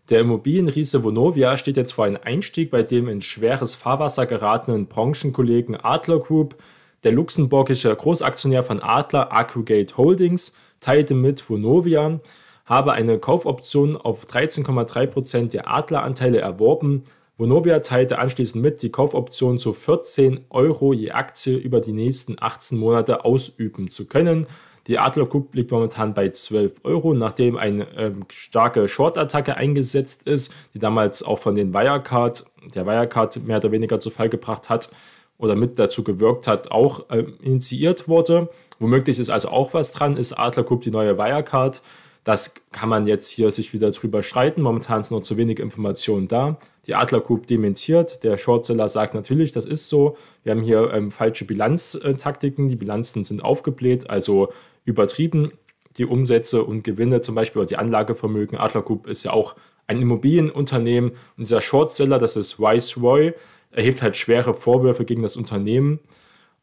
Der 0.09 0.19
Immobilienriese 0.19 1.03
Vonovia 1.03 1.55
steht 1.57 1.77
jetzt 1.77 1.93
vor 1.93 2.05
einem 2.05 2.19
Einstieg 2.23 2.71
bei 2.71 2.83
dem 2.83 3.07
in 3.07 3.21
schweres 3.21 3.75
Fahrwasser 3.75 4.25
geratenen 4.25 4.87
Branchenkollegen 4.87 5.75
Adler 5.75 6.19
Group. 6.19 6.55
Der 7.03 7.11
luxemburgische 7.11 7.95
Großaktionär 7.95 8.63
von 8.63 8.81
Adler, 8.81 9.33
Aggregate 9.33 9.95
Holdings, 9.97 10.57
teilte 10.81 11.13
mit 11.13 11.49
Vonovia, 11.49 12.19
habe 12.65 12.93
eine 12.93 13.19
Kaufoption 13.19 13.95
auf 13.95 14.25
13,3% 14.25 15.51
der 15.51 15.73
Adleranteile 15.73 16.39
erworben. 16.39 17.03
Vonovia 17.37 17.79
teilte 17.79 18.19
anschließend 18.19 18.63
mit, 18.63 18.83
die 18.83 18.91
Kaufoption 18.91 19.57
zu 19.57 19.73
14 19.73 20.45
Euro 20.49 20.93
je 20.93 21.11
Aktie 21.11 21.57
über 21.57 21.79
die 21.79 21.93
nächsten 21.93 22.35
18 22.39 22.77
Monate 22.77 23.25
ausüben 23.25 23.89
zu 23.89 24.05
können. 24.05 24.45
Die 24.87 24.97
Adler 24.97 25.25
Group 25.25 25.53
liegt 25.53 25.71
momentan 25.71 26.13
bei 26.13 26.29
12 26.29 26.81
Euro, 26.83 27.13
nachdem 27.13 27.57
eine 27.57 27.87
ähm, 27.95 28.25
starke 28.29 28.87
Short-Attacke 28.87 29.55
eingesetzt 29.55 30.23
ist, 30.23 30.53
die 30.73 30.79
damals 30.79 31.23
auch 31.23 31.39
von 31.39 31.55
den 31.55 31.73
Wirecard, 31.73 32.45
der 32.73 32.85
Wirecard 32.85 33.43
mehr 33.45 33.57
oder 33.57 33.71
weniger 33.71 33.99
zu 33.99 34.09
Fall 34.09 34.29
gebracht 34.29 34.69
hat 34.69 34.91
oder 35.37 35.55
mit 35.55 35.77
dazu 35.77 36.03
gewirkt 36.03 36.47
hat, 36.47 36.71
auch 36.71 37.09
äh, 37.09 37.25
initiiert 37.41 38.07
wurde. 38.07 38.49
Womöglich 38.79 39.19
ist 39.19 39.29
also 39.29 39.49
auch 39.49 39.73
was 39.73 39.91
dran, 39.91 40.17
ist 40.17 40.33
Adler 40.33 40.63
Group 40.63 40.81
die 40.81 40.91
neue 40.91 41.17
Wirecard. 41.17 41.81
Das 42.23 42.53
kann 42.71 42.89
man 42.89 43.07
jetzt 43.07 43.29
hier 43.29 43.49
sich 43.49 43.73
wieder 43.73 43.89
drüber 43.89 44.21
streiten. 44.21 44.61
Momentan 44.61 45.03
sind 45.03 45.17
noch 45.17 45.23
zu 45.23 45.37
wenig 45.37 45.59
Informationen 45.59 46.27
da. 46.27 46.57
Die 46.85 46.93
Adler 46.93 47.19
Group 47.19 47.47
dementiert. 47.47 48.23
Der 48.23 48.37
Shortseller 48.37 48.89
sagt 48.89 49.15
natürlich, 49.15 49.51
das 49.51 49.65
ist 49.65 49.89
so. 49.89 50.17
Wir 50.43 50.51
haben 50.51 50.61
hier 50.61 50.91
ähm, 50.93 51.11
falsche 51.11 51.45
Bilanztaktiken. 51.45 52.67
Die 52.67 52.75
Bilanzen 52.75 53.23
sind 53.23 53.43
aufgebläht, 53.43 54.07
also 54.09 54.49
übertrieben. 54.85 55.51
Die 55.97 56.05
Umsätze 56.05 56.63
und 56.63 56.83
Gewinne, 56.83 57.21
zum 57.21 57.35
Beispiel 57.35 57.61
oder 57.61 57.69
die 57.69 57.77
Anlagevermögen. 57.77 58.57
Adler 58.57 58.81
Group 58.81 59.07
ist 59.07 59.23
ja 59.23 59.33
auch 59.33 59.55
ein 59.87 60.01
Immobilienunternehmen. 60.01 61.11
Und 61.11 61.17
dieser 61.37 61.61
Shortseller, 61.61 62.17
das 62.17 62.37
ist 62.37 62.59
Viceroy, 62.59 63.33
erhebt 63.71 64.01
halt 64.01 64.15
schwere 64.15 64.53
Vorwürfe 64.53 65.05
gegen 65.05 65.21
das 65.21 65.35
Unternehmen. 65.35 65.99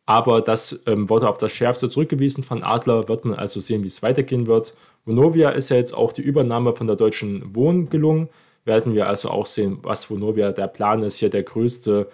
Aber 0.07 0.41
das 0.41 0.85
ähm, 0.87 1.11
wurde 1.11 1.29
auf 1.29 1.37
das 1.37 1.53
Schärfste 1.53 1.91
zurückgewiesen 1.91 2.43
von 2.43 2.63
Adler. 2.63 3.09
Wird 3.09 3.27
man 3.27 3.39
also 3.39 3.61
sehen, 3.61 3.83
wie 3.83 3.89
es 3.89 4.03
weitergehen 4.03 4.47
wird. 4.47 4.75
Vonovia 5.05 5.51
ist 5.51 5.69
ja 5.69 5.77
jetzt 5.77 5.93
auch 5.93 6.15
die 6.15 6.23
Übernahme 6.23 6.73
von 6.73 6.87
der 6.87 6.97
Deutschen 6.97 7.55
Wohn 7.55 7.91
gelungen. 7.91 8.31
Werden 8.65 8.95
wir 8.95 9.07
also 9.07 9.29
auch 9.29 9.47
sehen, 9.47 9.79
was 9.83 10.11
Vonovia 10.11 10.53
der 10.53 10.69
Plan 10.69 11.03
ist, 11.03 11.19
hier 11.19 11.29
der 11.29 11.43
größte 11.43 12.09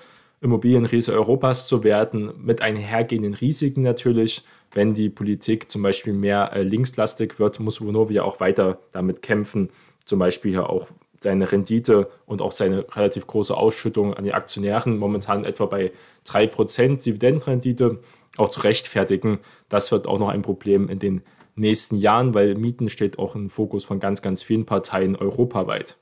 Immobilienriese 0.44 1.14
Europas 1.14 1.66
zu 1.66 1.82
werden, 1.82 2.32
mit 2.36 2.60
einhergehenden 2.60 3.32
Risiken 3.32 3.82
natürlich. 3.82 4.44
Wenn 4.72 4.92
die 4.92 5.08
Politik 5.08 5.70
zum 5.70 5.82
Beispiel 5.82 6.12
mehr 6.12 6.52
äh, 6.52 6.62
linkslastig 6.62 7.38
wird, 7.38 7.60
muss 7.60 7.80
Vonovia 7.80 8.24
auch 8.24 8.40
weiter 8.40 8.78
damit 8.92 9.22
kämpfen, 9.22 9.70
zum 10.04 10.18
Beispiel 10.18 10.50
hier 10.50 10.68
auch 10.68 10.88
seine 11.18 11.50
Rendite 11.50 12.10
und 12.26 12.42
auch 12.42 12.52
seine 12.52 12.84
relativ 12.94 13.26
große 13.26 13.56
Ausschüttung 13.56 14.12
an 14.12 14.24
die 14.24 14.34
Aktionären, 14.34 14.98
momentan 14.98 15.44
etwa 15.44 15.64
bei 15.64 15.92
3% 16.26 17.02
Dividendenrendite, 17.02 18.00
auch 18.36 18.50
zu 18.50 18.60
rechtfertigen. 18.60 19.38
Das 19.70 19.92
wird 19.92 20.06
auch 20.06 20.18
noch 20.18 20.28
ein 20.28 20.42
Problem 20.42 20.90
in 20.90 20.98
den 20.98 21.22
nächsten 21.56 21.96
Jahren, 21.96 22.34
weil 22.34 22.54
Mieten 22.54 22.90
steht 22.90 23.18
auch 23.18 23.34
im 23.34 23.48
Fokus 23.48 23.84
von 23.84 23.98
ganz, 23.98 24.20
ganz 24.20 24.42
vielen 24.42 24.66
Parteien 24.66 25.16
europaweit. 25.16 25.96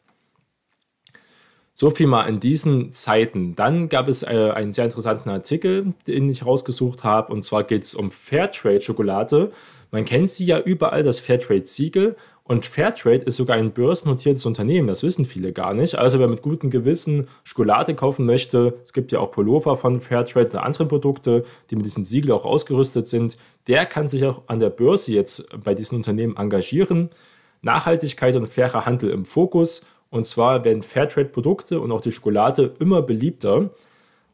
So 1.74 1.90
viel 1.90 2.06
mal 2.06 2.24
in 2.24 2.38
diesen 2.38 2.92
Zeiten. 2.92 3.56
Dann 3.56 3.88
gab 3.88 4.08
es 4.08 4.22
äh, 4.22 4.52
einen 4.54 4.72
sehr 4.72 4.84
interessanten 4.84 5.30
Artikel, 5.30 5.94
den 6.06 6.28
ich 6.28 6.44
rausgesucht 6.44 7.02
habe. 7.02 7.32
Und 7.32 7.44
zwar 7.44 7.64
geht 7.64 7.84
es 7.84 7.94
um 7.94 8.10
Fairtrade-Schokolade. 8.10 9.52
Man 9.90 10.04
kennt 10.04 10.30
sie 10.30 10.44
ja 10.44 10.60
überall, 10.60 11.02
das 11.02 11.18
Fairtrade-Siegel. 11.20 12.16
Und 12.44 12.66
Fairtrade 12.66 13.24
ist 13.24 13.36
sogar 13.36 13.56
ein 13.56 13.72
börsennotiertes 13.72 14.44
Unternehmen, 14.46 14.88
das 14.88 15.04
wissen 15.04 15.24
viele 15.24 15.52
gar 15.52 15.74
nicht. 15.74 15.94
Also 15.96 16.18
wer 16.18 16.26
mit 16.26 16.42
gutem 16.42 16.70
Gewissen 16.70 17.28
Schokolade 17.44 17.94
kaufen 17.94 18.26
möchte, 18.26 18.78
es 18.84 18.92
gibt 18.92 19.12
ja 19.12 19.20
auch 19.20 19.30
Pullover 19.30 19.76
von 19.76 20.00
Fairtrade 20.00 20.48
und 20.48 20.56
andere 20.56 20.86
Produkte, 20.86 21.44
die 21.70 21.76
mit 21.76 21.86
diesem 21.86 22.04
Siegel 22.04 22.32
auch 22.32 22.44
ausgerüstet 22.44 23.06
sind, 23.06 23.36
der 23.68 23.86
kann 23.86 24.08
sich 24.08 24.24
auch 24.24 24.42
an 24.48 24.58
der 24.58 24.70
Börse 24.70 25.12
jetzt 25.12 25.48
bei 25.62 25.74
diesen 25.74 25.96
Unternehmen 25.96 26.36
engagieren. 26.36 27.10
Nachhaltigkeit 27.62 28.34
und 28.34 28.46
fairer 28.46 28.86
Handel 28.86 29.10
im 29.10 29.24
Fokus. 29.24 29.86
Und 30.12 30.26
zwar 30.26 30.62
werden 30.62 30.82
Fairtrade-Produkte 30.82 31.80
und 31.80 31.90
auch 31.90 32.02
die 32.02 32.12
Schokolade 32.12 32.74
immer 32.78 33.00
beliebter. 33.00 33.70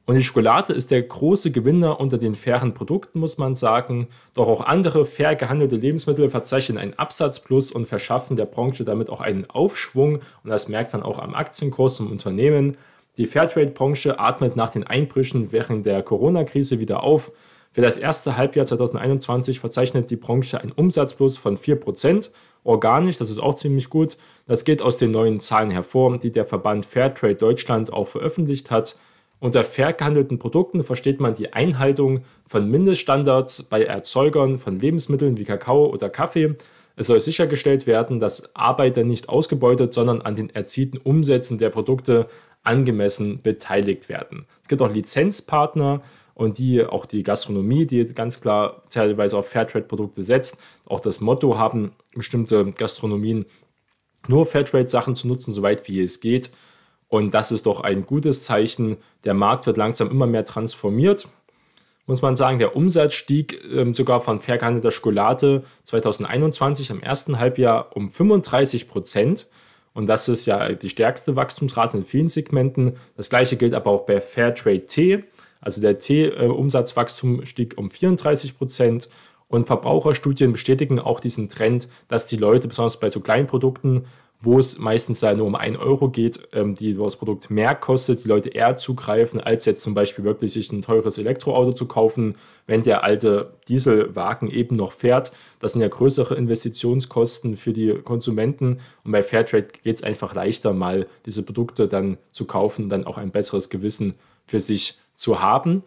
Und 0.07 0.17
die 0.17 0.25
Schokolade 0.25 0.73
ist 0.73 0.91
der 0.91 1.03
große 1.03 1.53
Gewinner 1.53 2.01
unter 2.01 2.19
den 2.19 2.35
fairen 2.35 2.75
Produkten, 2.75 3.21
muss 3.21 3.39
man 3.39 3.55
sagen. 3.55 4.09
Doch 4.35 4.49
auch 4.49 4.63
andere 4.63 5.05
fair 5.05 5.37
gehandelte 5.37 5.77
Lebensmittel 5.77 6.31
verzeichnen 6.31 6.79
einen 6.79 6.99
Absatzplus 6.99 7.71
und 7.71 7.87
verschaffen 7.87 8.35
der 8.35 8.47
Branche 8.47 8.83
damit 8.83 9.09
auch 9.09 9.21
einen 9.21 9.49
Aufschwung. 9.49 10.17
Und 10.17 10.51
das 10.51 10.69
merkt 10.69 10.95
man 10.95 11.05
auch 11.05 11.21
am 11.21 11.37
Aktienkurs 11.37 12.01
im 12.01 12.11
Unternehmen. 12.11 12.77
Die 13.17 13.27
Fairtrade-Branche 13.27 14.19
atmet 14.19 14.57
nach 14.57 14.71
den 14.71 14.85
Einbrüchen 14.85 15.53
während 15.53 15.87
der 15.87 16.03
Corona-Krise 16.03 16.81
wieder 16.81 17.05
auf. 17.05 17.31
Für 17.71 17.83
das 17.83 17.99
erste 17.99 18.37
Halbjahr 18.37 18.67
2021 18.67 19.61
verzeichnet 19.61 20.11
die 20.11 20.17
Branche 20.17 20.61
einen 20.61 20.73
Umsatzplus 20.73 21.37
von 21.37 21.57
4%. 21.57 22.31
Organisch, 22.65 23.19
das 23.19 23.31
ist 23.31 23.39
auch 23.39 23.55
ziemlich 23.55 23.89
gut. 23.91 24.17
Das 24.47 24.65
geht 24.65 24.83
aus 24.83 24.97
den 24.97 25.11
neuen 25.11 25.41
Zahlen 25.41 25.71
hervor, 25.71 26.19
die 26.19 26.31
der 26.31 26.45
Verband 26.45 26.85
Fairtrade 26.85 27.35
Deutschland 27.35 27.93
auch 27.93 28.09
veröffentlicht 28.09 28.71
hat. 28.71 28.97
Unter 29.41 29.63
fair 29.63 29.93
gehandelten 29.93 30.39
Produkten 30.39 30.83
versteht 30.83 31.21
man 31.21 31.35
die 31.35 31.53
Einhaltung 31.53 32.23
von 32.47 32.69
Mindeststandards 32.69 33.65
bei 33.65 33.85
Erzeugern 33.85 34.59
von 34.59 34.81
Lebensmitteln 34.81 35.37
wie 35.37 35.45
Kakao 35.45 35.87
oder 35.87 36.11
Kaffee. 36.11 36.57
Es 36.97 37.07
soll 37.07 37.21
sichergestellt 37.21 37.87
werden, 37.87 38.19
dass 38.19 38.57
Arbeiter 38.57 39.05
nicht 39.05 39.29
ausgebeutet, 39.29 39.95
sondern 39.95 40.23
an 40.23 40.35
den 40.35 40.51
erzielten 40.51 40.99
Umsätzen 40.99 41.59
der 41.59 41.71
Produkte 41.71 42.27
angemessen 42.65 43.41
beteiligt 43.41 44.09
werden. 44.09 44.47
Es 44.63 44.69
gibt 44.69 44.83
auch 44.83 44.93
Lizenzpartner 44.93 46.03
und 46.39 46.57
die 46.57 46.85
auch 46.85 47.05
die 47.05 47.25
Gastronomie, 47.25 47.85
die 47.85 48.05
ganz 48.15 48.41
klar 48.41 48.85
teilweise 48.91 49.37
auf 49.37 49.49
Fairtrade-Produkte 49.49 50.23
setzt. 50.23 50.59
Auch 50.87 51.01
das 51.01 51.21
Motto 51.21 51.59
haben 51.59 51.91
bestimmte 52.15 52.71
Gastronomien 52.71 53.45
nur 54.29 54.47
Fairtrade-Sachen 54.47 55.17
zu 55.17 55.27
nutzen, 55.27 55.53
soweit 55.53 55.89
wie 55.89 56.01
es 56.01 56.21
geht. 56.21 56.53
Und 57.09 57.35
das 57.35 57.51
ist 57.51 57.67
doch 57.67 57.81
ein 57.81 58.07
gutes 58.07 58.45
Zeichen. 58.45 58.99
Der 59.25 59.35
Markt 59.35 59.67
wird 59.67 59.79
langsam 59.79 60.13
immer 60.13 60.29
mehr 60.29 60.45
transformiert. 60.45 61.27
Muss 62.07 62.23
man 62.23 62.37
sagen, 62.37 62.61
der 62.61 62.77
Umsatz 62.77 63.15
stieg 63.15 63.61
ähm, 63.75 63.93
sogar 63.93 64.21
von 64.21 64.39
fair 64.39 64.59
gehandelter 64.59 64.93
Schokolade 64.93 65.65
2021 65.83 66.91
im 66.91 67.03
ersten 67.03 67.41
Halbjahr 67.41 67.97
um 67.97 68.11
35 68.11 68.89
Prozent. 68.89 69.49
Und 69.93 70.07
das 70.07 70.29
ist 70.29 70.47
ja 70.47 70.73
die 70.73 70.89
stärkste 70.89 71.35
Wachstumsrate 71.35 71.97
in 71.97 72.05
vielen 72.05 72.29
Segmenten. 72.29 72.97
Das 73.17 73.29
gleiche 73.29 73.57
gilt 73.57 73.75
aber 73.75 73.91
auch 73.91 74.07
bei 74.07 74.21
Fairtrade 74.21 74.87
Tee. 74.87 75.25
Also 75.61 75.81
der 75.81 75.99
Tee-Umsatzwachstum 75.99 77.45
stieg 77.45 77.77
um 77.77 77.91
34 77.91 78.57
Prozent. 78.57 79.09
Und 79.49 79.67
Verbraucherstudien 79.67 80.53
bestätigen 80.53 80.99
auch 80.99 81.21
diesen 81.21 81.49
Trend, 81.49 81.89
dass 82.07 82.27
die 82.27 82.37
Leute, 82.37 82.69
besonders 82.69 83.01
bei 83.01 83.09
so 83.09 83.21
kleinen 83.21 83.47
Produkten, 83.47 84.05
wo 84.41 84.59
es 84.59 84.79
meistens 84.79 85.21
ja 85.21 85.35
nur 85.35 85.47
um 85.47 85.57
1 85.57 85.79
Euro 85.79 86.11
geht, 86.11 86.49
ähm, 86.53 86.75
die 86.77 86.95
das 86.95 87.17
Produkt 87.17 87.51
mehr 87.51 87.75
kostet, 87.75 88.25
die 88.25 88.29
Leute 88.29 88.51
eher 88.51 88.77
zugreifen, 88.77 89.41
als 89.41 89.65
jetzt 89.65 89.83
zum 89.83 89.95
Beispiel 89.95 90.25
wirklich 90.25 90.53
sich 90.53 90.71
ein 90.71 90.83
teures 90.83 91.19
Elektroauto 91.19 91.73
zu 91.73 91.87
kaufen, 91.87 92.37
wenn 92.67 92.83
der 92.83 93.03
alte 93.03 93.55
Dieselwagen 93.67 94.49
eben 94.49 94.77
noch 94.77 94.93
fährt. 94.93 95.33
Das 95.59 95.73
sind 95.73 95.83
ja 95.83 95.89
größere 95.89 96.37
Investitionskosten 96.37 97.57
für 97.57 97.73
die 97.73 97.95
Konsumenten 97.95 98.79
und 99.03 99.11
bei 99.11 99.25
Fairtrade 99.25 99.69
geht 99.83 99.97
es 99.97 100.03
einfach 100.05 100.35
leichter, 100.35 100.73
mal 100.73 101.09
diese 101.27 101.43
Produkte 101.43 101.89
dann 101.89 102.17
zu 102.33 102.45
kaufen 102.45 102.89
dann 102.89 103.07
auch 103.07 103.19
ein 103.19 103.33
besseres 103.33 103.71
Gewissen 103.71 104.15
für 104.47 104.61
sich 104.61 104.99
zu 105.19 105.41
haben. 105.41 105.83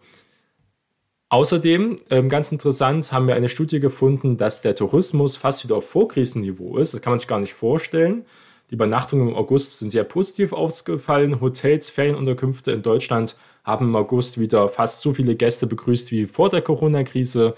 Außerdem, 1.30 1.98
ähm, 2.10 2.28
ganz 2.28 2.52
interessant, 2.52 3.10
haben 3.10 3.26
wir 3.26 3.34
eine 3.34 3.48
Studie 3.48 3.80
gefunden, 3.80 4.36
dass 4.36 4.60
der 4.60 4.76
Tourismus 4.76 5.38
fast 5.38 5.64
wieder 5.64 5.76
auf 5.76 5.88
Vorkrisenniveau 5.88 6.76
ist. 6.76 6.92
Das 6.92 7.00
kann 7.00 7.12
man 7.12 7.18
sich 7.18 7.26
gar 7.26 7.40
nicht 7.40 7.54
vorstellen. 7.54 8.26
Die 8.68 8.74
Übernachtungen 8.74 9.28
im 9.28 9.34
August 9.34 9.78
sind 9.78 9.90
sehr 9.90 10.04
positiv 10.04 10.52
ausgefallen. 10.52 11.40
Hotels, 11.40 11.88
Ferienunterkünfte 11.88 12.70
in 12.72 12.82
Deutschland 12.82 13.36
haben 13.64 13.86
im 13.86 13.96
August 13.96 14.38
wieder 14.38 14.68
fast 14.68 15.00
so 15.00 15.14
viele 15.14 15.34
Gäste 15.34 15.66
begrüßt 15.66 16.10
wie 16.10 16.26
vor 16.26 16.50
der 16.50 16.60
Corona-Krise. 16.60 17.54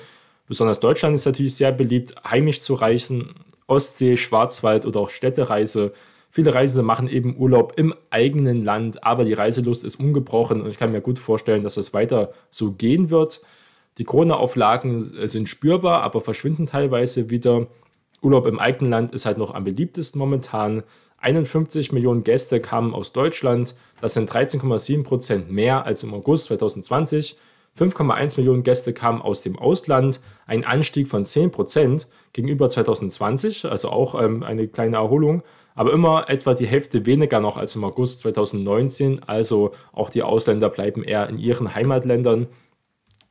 Besonders 0.46 0.78
Deutschland 0.78 1.16
ist 1.16 1.26
natürlich 1.26 1.56
sehr 1.56 1.72
beliebt, 1.72 2.14
heimisch 2.24 2.60
zu 2.60 2.74
reisen. 2.74 3.34
Ostsee, 3.66 4.16
Schwarzwald 4.16 4.86
oder 4.86 5.00
auch 5.00 5.10
Städtereise. 5.10 5.94
Viele 6.34 6.52
Reisende 6.52 6.82
machen 6.82 7.06
eben 7.06 7.36
Urlaub 7.36 7.74
im 7.76 7.94
eigenen 8.10 8.64
Land, 8.64 9.04
aber 9.04 9.24
die 9.24 9.34
Reiselust 9.34 9.84
ist 9.84 10.00
ungebrochen 10.00 10.62
und 10.62 10.68
ich 10.68 10.78
kann 10.78 10.90
mir 10.90 11.00
gut 11.00 11.20
vorstellen, 11.20 11.62
dass 11.62 11.76
es 11.76 11.94
weiter 11.94 12.32
so 12.50 12.72
gehen 12.72 13.08
wird. 13.08 13.42
Die 13.98 14.04
Corona-Auflagen 14.04 15.16
äh, 15.16 15.28
sind 15.28 15.48
spürbar, 15.48 16.02
aber 16.02 16.20
verschwinden 16.20 16.66
teilweise 16.66 17.30
wieder. 17.30 17.68
Urlaub 18.20 18.46
im 18.46 18.58
eigenen 18.58 18.90
Land 18.90 19.12
ist 19.12 19.26
halt 19.26 19.38
noch 19.38 19.54
am 19.54 19.62
beliebtesten 19.62 20.18
momentan. 20.18 20.82
51 21.18 21.92
Millionen 21.92 22.24
Gäste 22.24 22.58
kamen 22.58 22.94
aus 22.94 23.12
Deutschland. 23.12 23.76
Das 24.00 24.14
sind 24.14 24.28
13,7 24.28 25.04
Prozent 25.04 25.52
mehr 25.52 25.86
als 25.86 26.02
im 26.02 26.12
August 26.14 26.46
2020. 26.46 27.38
5,1 27.78 28.38
Millionen 28.38 28.64
Gäste 28.64 28.92
kamen 28.92 29.22
aus 29.22 29.42
dem 29.42 29.56
Ausland, 29.56 30.18
ein 30.48 30.64
Anstieg 30.64 31.06
von 31.06 31.24
10 31.24 31.52
Prozent 31.52 32.08
gegenüber 32.32 32.68
2020, 32.68 33.66
also 33.66 33.90
auch 33.90 34.20
ähm, 34.20 34.42
eine 34.42 34.66
kleine 34.66 34.96
Erholung, 34.96 35.44
aber 35.74 35.92
immer 35.92 36.28
etwa 36.28 36.54
die 36.54 36.66
Hälfte 36.66 37.04
weniger 37.06 37.40
noch 37.40 37.56
als 37.56 37.74
im 37.74 37.84
August 37.84 38.20
2019. 38.20 39.24
Also 39.26 39.72
auch 39.92 40.10
die 40.10 40.22
Ausländer 40.22 40.70
bleiben 40.70 41.02
eher 41.02 41.28
in 41.28 41.38
ihren 41.38 41.74
Heimatländern. 41.74 42.46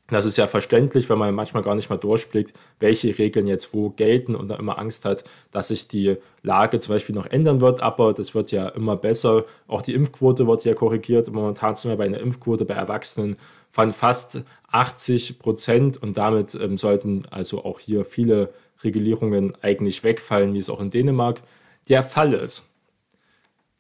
Das 0.10 0.26
ist 0.26 0.38
ja 0.38 0.48
verständlich, 0.48 1.10
wenn 1.10 1.18
man 1.18 1.34
manchmal 1.34 1.64
gar 1.64 1.76
nicht 1.76 1.90
mal 1.90 1.98
durchblickt, 1.98 2.54
welche 2.80 3.18
Regeln 3.18 3.48
jetzt 3.48 3.74
wo 3.74 3.90
gelten 3.90 4.36
und 4.36 4.50
da 4.50 4.56
immer 4.58 4.78
Angst 4.78 5.06
hat, 5.06 5.24
dass 5.52 5.70
sich 5.70 5.88
die 5.88 6.18
Lage 6.42 6.80
zum 6.80 6.96
Beispiel 6.96 7.16
noch 7.16 7.26
ändern 7.26 7.62
wird. 7.62 7.82
Aber 7.82 8.14
das 8.14 8.36
wird 8.36 8.52
ja 8.52 8.68
immer 8.68 8.98
besser. 8.98 9.46
Auch 9.68 9.82
die 9.82 9.94
Impfquote 9.94 10.46
wird 10.46 10.66
ja 10.66 10.74
korrigiert. 10.74 11.32
Momentan 11.32 11.76
sind 11.76 11.92
wir 11.92 11.98
bei 11.98 12.06
einer 12.06 12.20
Impfquote 12.20 12.66
bei 12.66 12.74
Erwachsenen 12.74 13.38
von 13.72 13.92
fast 13.92 14.42
80 14.72 15.40
Prozent 15.40 16.04
und 16.04 16.18
damit 16.18 16.54
ähm, 16.56 16.78
sollten 16.78 17.24
also 17.32 17.64
auch 17.64 17.80
hier 17.80 18.04
viele 18.04 18.54
Regulierungen 18.84 19.54
eigentlich 19.62 20.04
wegfallen, 20.04 20.54
wie 20.54 20.60
es 20.60 20.70
auch 20.70 20.82
in 20.82 20.90
Dänemark 20.90 21.42
der 21.90 22.04
Fall 22.04 22.34
ist. 22.34 22.70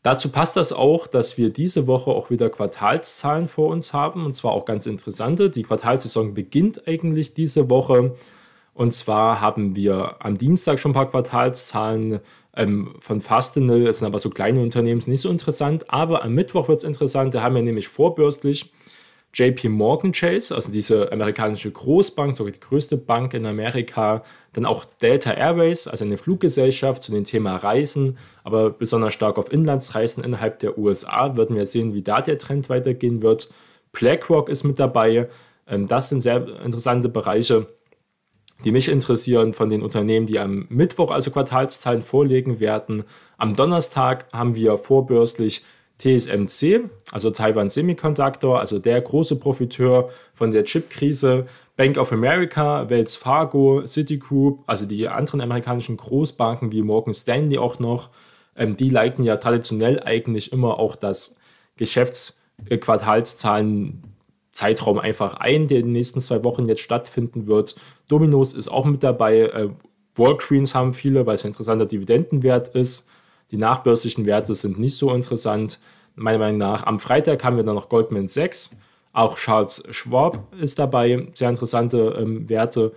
Dazu 0.01 0.29
passt 0.29 0.57
das 0.57 0.73
auch, 0.73 1.07
dass 1.07 1.37
wir 1.37 1.49
diese 1.49 1.87
Woche 1.87 2.11
auch 2.11 2.29
wieder 2.29 2.49
Quartalszahlen 2.49 3.47
vor 3.47 3.69
uns 3.69 3.93
haben 3.93 4.25
und 4.25 4.35
zwar 4.35 4.51
auch 4.51 4.65
ganz 4.65 4.85
interessante. 4.85 5.49
Die 5.49 5.63
Quartalsaison 5.63 6.33
beginnt 6.33 6.87
eigentlich 6.87 7.33
diese 7.33 7.69
Woche 7.69 8.13
und 8.73 8.93
zwar 8.93 9.39
haben 9.39 9.75
wir 9.75 10.17
am 10.19 10.37
Dienstag 10.37 10.79
schon 10.79 10.91
ein 10.91 10.95
paar 10.95 11.09
Quartalszahlen 11.09 12.19
ähm, 12.55 12.95
von 12.99 13.21
Fastenal. 13.21 13.85
Das 13.85 13.99
sind 13.99 14.07
aber 14.07 14.19
so 14.19 14.29
kleine 14.29 14.61
Unternehmen, 14.61 14.99
ist 14.99 15.07
nicht 15.07 15.21
so 15.21 15.29
interessant. 15.29 15.89
Aber 15.89 16.23
am 16.23 16.33
Mittwoch 16.33 16.67
wird 16.67 16.79
es 16.79 16.83
interessant. 16.83 17.33
Da 17.33 17.41
haben 17.41 17.55
wir 17.55 17.61
nämlich 17.61 17.87
vorbürstlich 17.87 18.71
JP 19.33 19.69
Morgan 19.69 20.11
Chase, 20.11 20.53
also 20.53 20.71
diese 20.71 21.11
amerikanische 21.11 21.71
Großbank, 21.71 22.35
sogar 22.35 22.53
die 22.53 22.59
größte 22.59 22.97
Bank 22.97 23.33
in 23.33 23.47
Amerika, 23.47 24.23
dann 24.53 24.65
auch 24.65 24.85
Delta 24.85 25.31
Airways, 25.31 25.87
also 25.87 26.05
eine 26.05 26.17
Fluggesellschaft 26.17 27.01
zu 27.01 27.11
dem 27.11 27.23
Thema 27.23 27.55
Reisen, 27.55 28.17
aber 28.43 28.69
besonders 28.69 29.13
stark 29.13 29.39
auf 29.39 29.51
Inlandsreisen 29.51 30.23
innerhalb 30.23 30.59
der 30.59 30.77
USA. 30.77 31.35
Würden 31.35 31.55
wir 31.55 31.65
sehen, 31.65 31.95
wie 31.95 32.03
da 32.03 32.21
der 32.21 32.37
Trend 32.37 32.69
weitergehen 32.69 33.23
wird. 33.23 33.51
BlackRock 33.91 34.49
ist 34.49 34.63
mit 34.63 34.77
dabei. 34.79 35.29
Ähm, 35.67 35.87
das 35.87 36.09
sind 36.09 36.21
sehr 36.21 36.45
interessante 36.63 37.09
Bereiche, 37.09 37.67
die 38.63 38.71
mich 38.71 38.87
interessieren 38.87 39.53
von 39.53 39.69
den 39.69 39.81
Unternehmen, 39.81 40.27
die 40.27 40.37
am 40.37 40.67
Mittwoch 40.69 41.09
also 41.09 41.31
Quartalszahlen 41.31 42.03
vorlegen 42.03 42.59
werden. 42.59 43.03
Am 43.37 43.55
Donnerstag 43.55 44.27
haben 44.31 44.55
wir 44.55 44.77
vorbörslich 44.77 45.65
TSMC, 46.03 46.89
also 47.11 47.31
Taiwan 47.31 47.69
Semiconductor, 47.69 48.59
also 48.59 48.79
der 48.79 48.99
große 48.99 49.37
Profiteur 49.37 50.09
von 50.33 50.51
der 50.51 50.65
Chip-Krise, 50.65 51.45
Bank 51.77 51.97
of 51.97 52.11
America, 52.11 52.89
Wells 52.89 53.15
Fargo, 53.15 53.87
Citigroup, 53.87 54.65
also 54.67 54.85
die 54.85 55.07
anderen 55.07 55.39
amerikanischen 55.39 55.95
Großbanken 55.95 56.73
wie 56.73 56.81
Morgan 56.81 57.13
Stanley 57.13 57.57
auch 57.57 57.79
noch, 57.79 58.09
ähm, 58.57 58.75
die 58.75 58.89
leiten 58.89 59.23
ja 59.23 59.37
traditionell 59.37 60.03
eigentlich 60.03 60.51
immer 60.51 60.77
auch 60.77 60.97
das 60.97 61.37
Geschäftsquartalszahlen 61.77 64.01
Zeitraum 64.51 64.99
einfach 64.99 65.35
ein, 65.35 65.69
der 65.69 65.79
in 65.79 65.85
den 65.85 65.93
nächsten 65.93 66.19
zwei 66.21 66.43
Wochen 66.43 66.65
jetzt 66.65 66.81
stattfinden 66.81 67.47
wird. 67.47 67.75
Dominos 68.07 68.53
ist 68.53 68.67
auch 68.67 68.85
mit 68.85 69.01
dabei. 69.03 69.39
Äh, 69.39 69.69
Walgreens 70.15 70.75
haben 70.75 70.93
viele, 70.93 71.25
weil 71.25 71.33
es 71.35 71.43
ein 71.43 71.51
interessanter 71.51 71.87
Dividendenwert 71.87 72.67
ist. 72.75 73.09
Die 73.53 73.59
nachbörslichen 73.59 74.25
Werte 74.25 74.55
sind 74.55 74.79
nicht 74.79 74.97
so 74.97 75.13
interessant. 75.13 75.79
meiner 76.15 76.39
Meinung 76.39 76.57
nach. 76.57 76.87
Am 76.87 76.99
Freitag 76.99 77.43
haben 77.43 77.55
wir 77.55 77.63
dann 77.63 77.75
noch 77.75 77.87
Goldman 77.87 78.25
Sachs, 78.25 78.75
auch 79.13 79.37
Charles 79.37 79.83
Schwab 79.91 80.51
ist 80.59 80.79
dabei, 80.79 81.27
sehr 81.35 81.49
interessante 81.49 82.17
ähm, 82.19 82.49
Werte. 82.49 82.93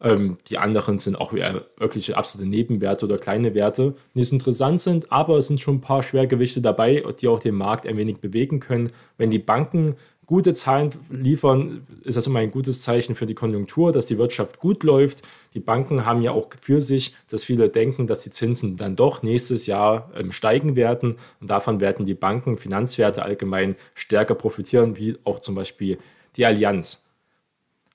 Ähm, 0.00 0.38
die 0.48 0.56
anderen 0.56 0.98
sind 0.98 1.20
auch 1.20 1.34
wirklich 1.34 2.16
absolute 2.16 2.48
Nebenwerte 2.48 3.04
oder 3.04 3.18
kleine 3.18 3.54
Werte, 3.54 3.96
die 4.14 4.20
nicht 4.20 4.28
so 4.28 4.36
interessant 4.36 4.80
sind, 4.80 5.12
aber 5.12 5.36
es 5.36 5.48
sind 5.48 5.60
schon 5.60 5.76
ein 5.76 5.80
paar 5.82 6.02
Schwergewichte 6.02 6.62
dabei, 6.62 7.04
die 7.20 7.28
auch 7.28 7.40
den 7.40 7.56
Markt 7.56 7.86
ein 7.86 7.98
wenig 7.98 8.18
bewegen 8.18 8.60
können. 8.60 8.90
Wenn 9.18 9.28
die 9.30 9.38
Banken 9.38 9.96
gute 10.28 10.52
Zahlen 10.52 10.90
liefern, 11.10 11.86
ist 12.04 12.18
das 12.18 12.26
immer 12.26 12.40
ein 12.40 12.50
gutes 12.50 12.82
Zeichen 12.82 13.14
für 13.14 13.24
die 13.24 13.34
Konjunktur, 13.34 13.92
dass 13.92 14.06
die 14.06 14.18
Wirtschaft 14.18 14.60
gut 14.60 14.84
läuft. 14.84 15.22
Die 15.54 15.58
Banken 15.58 16.04
haben 16.04 16.20
ja 16.20 16.32
auch 16.32 16.48
für 16.60 16.82
sich, 16.82 17.16
dass 17.30 17.44
viele 17.44 17.70
denken, 17.70 18.06
dass 18.06 18.24
die 18.24 18.30
Zinsen 18.30 18.76
dann 18.76 18.94
doch 18.94 19.22
nächstes 19.22 19.66
Jahr 19.66 20.12
ähm, 20.14 20.30
steigen 20.30 20.76
werden. 20.76 21.16
Und 21.40 21.48
davon 21.48 21.80
werden 21.80 22.04
die 22.04 22.12
Banken, 22.12 22.58
Finanzwerte 22.58 23.22
allgemein 23.22 23.74
stärker 23.94 24.34
profitieren, 24.34 24.98
wie 24.98 25.16
auch 25.24 25.40
zum 25.40 25.54
Beispiel 25.54 25.96
die 26.36 26.44
Allianz. 26.44 27.06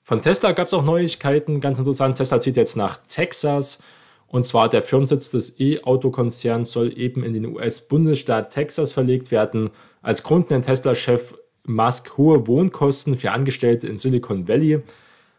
Von 0.02 0.20
Tesla 0.20 0.50
gab 0.52 0.66
es 0.66 0.74
auch 0.74 0.84
Neuigkeiten, 0.84 1.60
ganz 1.60 1.78
interessant. 1.78 2.16
Tesla 2.16 2.40
zieht 2.40 2.56
jetzt 2.56 2.76
nach 2.76 2.98
Texas. 3.06 3.84
Und 4.26 4.44
zwar 4.44 4.68
der 4.68 4.82
Firmensitz 4.82 5.30
des 5.30 5.60
E-Auto-Konzerns 5.60 6.72
soll 6.72 6.98
eben 6.98 7.22
in 7.22 7.32
den 7.32 7.46
US-Bundesstaat 7.46 8.50
Texas 8.52 8.92
verlegt 8.92 9.30
werden. 9.30 9.70
Als 10.02 10.24
Grund 10.24 10.50
nennt 10.50 10.66
Tesla-Chef 10.66 11.34
Musk 11.66 12.16
hohe 12.16 12.46
Wohnkosten 12.46 13.16
für 13.16 13.32
Angestellte 13.32 13.88
in 13.88 13.96
Silicon 13.96 14.48
Valley. 14.48 14.82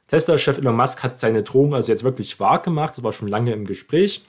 Tesla-Chef 0.08 0.58
Elon 0.58 0.76
Musk 0.76 1.04
hat 1.04 1.20
seine 1.20 1.44
Drohung 1.44 1.74
also 1.74 1.92
jetzt 1.92 2.04
wirklich 2.04 2.40
wahr 2.40 2.62
gemacht, 2.62 2.98
das 2.98 3.04
war 3.04 3.12
schon 3.12 3.28
lange 3.28 3.54
im 3.54 3.66
Gespräch. 3.66 4.26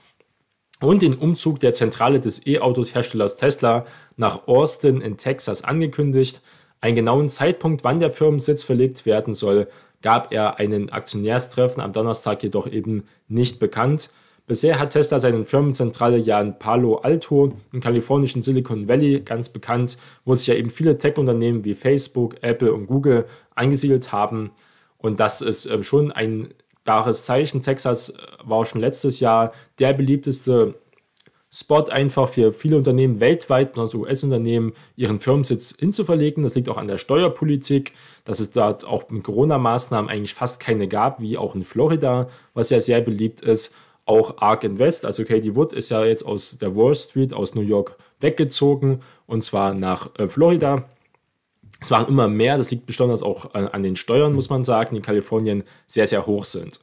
Und 0.81 1.03
den 1.03 1.15
Umzug 1.15 1.61
der 1.61 1.73
Zentrale 1.73 2.21
des 2.21 2.47
E-Autos-Herstellers 2.47 3.39
Tesla 3.39 3.87
nach 4.17 4.47
Austin 4.47 5.01
in 5.01 5.17
Texas 5.17 5.65
angekündigt. 5.65 6.43
Einen 6.81 6.97
genauen 6.97 7.31
Zeitpunkt, 7.31 7.83
wann 7.83 8.01
der 8.01 8.11
Firmensitz 8.11 8.63
verlegt 8.63 9.07
werden 9.07 9.33
soll, 9.33 9.69
gab 10.03 10.33
er 10.33 10.59
einen 10.59 10.91
Aktionärstreffen 10.91 11.83
am 11.83 11.95
Donnerstag 11.95 12.43
jedoch 12.43 12.67
eben 12.67 13.09
nicht 13.29 13.59
bekannt. 13.59 14.11
Bisher 14.47 14.79
hat 14.79 14.91
Tesla 14.91 15.19
seine 15.19 15.45
Firmenzentrale 15.45 16.19
ja 16.19 16.41
in 16.41 16.57
Palo 16.59 16.97
Alto 16.97 17.53
im 17.73 17.81
kalifornischen 17.81 18.43
Silicon 18.43 18.87
Valley 18.87 19.21
ganz 19.21 19.49
bekannt, 19.49 19.99
wo 20.25 20.37
sich 20.37 20.47
ja 20.47 20.55
eben 20.55 20.71
viele 20.71 20.99
Tech-Unternehmen 20.99 21.65
wie 21.65 21.75
Facebook, 21.75 22.37
Apple 22.43 22.73
und 22.73 22.87
Google 22.87 23.27
angesiedelt 23.57 24.13
haben. 24.13 24.53
Und 24.99 25.19
das 25.19 25.41
ist 25.41 25.67
ähm, 25.67 25.83
schon 25.83 26.13
ein 26.13 26.55
klares 26.85 27.25
Zeichen. 27.25 27.61
Texas 27.61 28.11
äh, 28.11 28.15
war 28.45 28.65
schon 28.65 28.81
letztes 28.81 29.19
Jahr 29.19 29.53
der 29.81 29.93
beliebteste 29.95 30.77
Spot 31.53 31.85
einfach 31.85 32.29
für 32.29 32.53
viele 32.53 32.77
Unternehmen 32.77 33.19
weltweit, 33.19 33.77
also 33.79 34.01
US-Unternehmen, 34.01 34.75
ihren 34.95 35.19
Firmensitz 35.19 35.75
hinzuverlegen. 35.77 36.43
Das 36.45 36.55
liegt 36.55 36.69
auch 36.69 36.77
an 36.77 36.87
der 36.87 36.99
Steuerpolitik, 36.99 37.95
dass 38.25 38.39
es 38.41 38.53
dort 38.53 38.85
auch 38.85 39.11
mit 39.11 39.25
Corona-Maßnahmen 39.25 40.11
eigentlich 40.11 40.35
fast 40.35 40.61
keine 40.61 40.87
gab, 40.87 41.21
wie 41.21 41.37
auch 41.37 41.55
in 41.57 41.65
Florida, 41.65 42.29
was 42.55 42.71
ja 42.71 42.81
sehr 42.81 43.01
beliebt 43.01 43.41
ist 43.41 43.75
auch 44.07 44.39
Ark 44.39 44.65
Invest, 44.65 45.05
also 45.05 45.25
Katie 45.25 45.55
Wood 45.55 45.73
ist 45.73 45.91
ja 45.91 46.05
jetzt 46.05 46.25
aus 46.25 46.59
der 46.59 46.75
Wall 46.75 46.95
Street, 46.95 47.35
aus 47.35 47.55
New 47.55 47.63
York 47.63 47.97
weggezogen 48.21 49.01
und 49.27 49.43
zwar 49.43 49.75
nach 49.75 50.11
äh, 50.19 50.29
Florida. 50.29 50.89
Es 51.81 51.91
waren 51.91 52.09
immer 52.09 52.29
mehr, 52.29 52.57
das 52.57 52.71
liegt 52.71 52.87
besonders 52.87 53.23
auch 53.23 53.53
an, 53.55 53.69
an, 53.69 53.83
den 53.83 53.97
Steuern, 53.97 54.33
muss 54.33 54.49
man 54.49 54.65
sagen, 54.65 54.91
die 54.93 54.99
in 54.99 55.03
Kalifornien 55.03 55.65
sehr, 55.87 56.07
sehr 56.07 56.25
hoch 56.25 56.47
sind. 56.47 56.81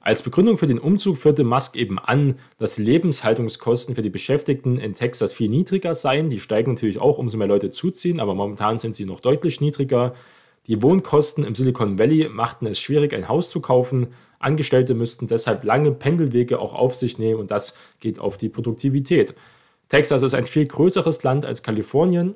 Als 0.00 0.22
Begründung 0.22 0.58
für 0.58 0.68
den 0.68 0.78
Umzug 0.78 1.18
führte 1.18 1.42
Musk 1.42 1.74
eben 1.74 1.98
an, 1.98 2.36
dass 2.58 2.76
die 2.76 2.82
Lebenshaltungskosten 2.82 3.96
für 3.96 4.02
die 4.02 4.10
Beschäftigten 4.10 4.78
in 4.78 4.94
Texas 4.94 5.32
viel 5.32 5.48
niedriger 5.48 5.94
seien. 5.94 6.30
Die 6.30 6.38
steigen 6.38 6.74
natürlich 6.74 7.00
auch, 7.00 7.18
umso 7.18 7.36
mehr 7.36 7.48
Leute 7.48 7.72
zuziehen, 7.72 8.20
aber 8.20 8.34
momentan 8.34 8.78
sind 8.78 8.94
sie 8.94 9.06
noch 9.06 9.20
deutlich 9.20 9.60
niedriger. 9.60 10.14
Die 10.68 10.82
Wohnkosten 10.82 11.44
im 11.44 11.54
Silicon 11.54 11.98
Valley 11.98 12.28
machten 12.28 12.66
es 12.66 12.78
schwierig, 12.78 13.12
ein 13.12 13.28
Haus 13.28 13.50
zu 13.50 13.60
kaufen. 13.60 14.08
Angestellte 14.38 14.94
müssten 14.94 15.26
deshalb 15.26 15.64
lange 15.64 15.92
Pendelwege 15.92 16.58
auch 16.58 16.74
auf 16.74 16.94
sich 16.94 17.18
nehmen 17.18 17.40
und 17.40 17.50
das 17.50 17.76
geht 18.00 18.18
auf 18.20 18.36
die 18.36 18.48
Produktivität. 18.48 19.34
Texas 19.88 20.22
ist 20.22 20.34
ein 20.34 20.46
viel 20.46 20.66
größeres 20.66 21.22
Land 21.22 21.46
als 21.46 21.62
Kalifornien. 21.62 22.34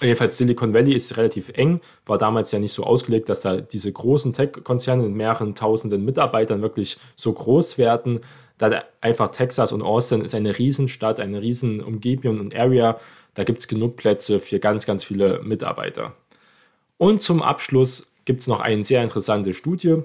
Jedenfalls 0.00 0.38
Silicon 0.38 0.74
Valley 0.74 0.94
ist 0.94 1.16
relativ 1.16 1.50
eng, 1.50 1.80
war 2.06 2.18
damals 2.18 2.52
ja 2.52 2.60
nicht 2.60 2.72
so 2.72 2.84
ausgelegt, 2.84 3.28
dass 3.28 3.40
da 3.40 3.60
diese 3.60 3.92
großen 3.92 4.32
Tech-Konzerne 4.32 5.02
mit 5.02 5.12
mehreren 5.12 5.54
tausenden 5.56 6.04
Mitarbeitern 6.04 6.62
wirklich 6.62 6.98
so 7.16 7.32
groß 7.32 7.78
werden. 7.78 8.20
Da 8.58 8.84
einfach 9.00 9.32
Texas 9.32 9.72
und 9.72 9.82
Austin 9.82 10.20
ist 10.20 10.34
eine 10.34 10.56
Riesenstadt, 10.56 11.18
eine 11.18 11.42
riesen 11.42 11.82
Umgebung 11.82 12.38
und 12.38 12.54
Area. 12.54 12.98
Da 13.34 13.44
gibt 13.44 13.58
es 13.58 13.68
genug 13.68 13.96
Plätze 13.96 14.38
für 14.40 14.60
ganz, 14.60 14.86
ganz 14.86 15.04
viele 15.04 15.40
Mitarbeiter. 15.42 16.14
Und 16.96 17.22
zum 17.22 17.42
Abschluss 17.42 18.14
gibt 18.24 18.40
es 18.40 18.46
noch 18.46 18.60
eine 18.60 18.84
sehr 18.84 19.02
interessante 19.02 19.52
Studie, 19.52 20.02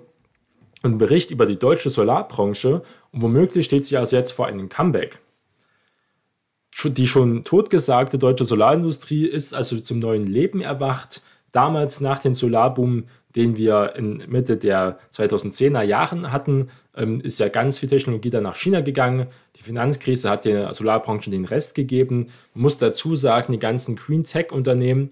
ein 0.84 0.98
Bericht 0.98 1.32
über 1.32 1.46
die 1.46 1.58
deutsche 1.58 1.90
Solarbranche 1.90 2.84
und 3.12 3.22
womöglich 3.22 3.66
steht 3.66 3.86
sie 3.86 3.98
also 3.98 4.16
jetzt 4.16 4.32
vor 4.32 4.48
einem 4.48 4.70
Comeback. 4.70 5.20
Die 6.84 7.08
schon 7.08 7.44
totgesagte 7.44 8.18
deutsche 8.18 8.46
Solarindustrie 8.46 9.26
ist 9.26 9.54
also 9.54 9.80
zum 9.80 10.00
neuen 10.00 10.28
Leben 10.28 10.60
erwacht. 10.62 11.22
Damals 11.52 12.02
nach 12.02 12.20
dem 12.20 12.34
Solarboom, 12.34 13.06
den 13.36 13.56
wir 13.56 13.96
in 13.96 14.24
Mitte 14.28 14.58
der 14.58 15.00
2010er 15.16 15.84
Jahren 15.84 16.32
hatten, 16.32 16.70
ähm, 16.96 17.22
ist 17.22 17.40
ja 17.40 17.48
ganz 17.48 17.80
viel 17.80 17.90
Technologie 17.90 18.32
dann 18.32 18.44
nach 18.44 18.56
China 18.56 18.82
gegangen. 18.82 19.28
Die 19.56 19.64
Finanzkrise 19.64 20.30
hat 20.30 20.46
der 20.46 20.74
Solarbranche 20.74 21.30
den 21.30 21.46
Rest 21.46 21.76
gegeben. 21.76 22.28
Man 22.54 22.64
muss 22.64 22.78
dazu 22.78 23.16
sagen, 23.16 23.54
die 23.54 23.60
ganzen 23.60 23.96
Green 23.96 24.24
Tech-Unternehmen, 24.24 25.12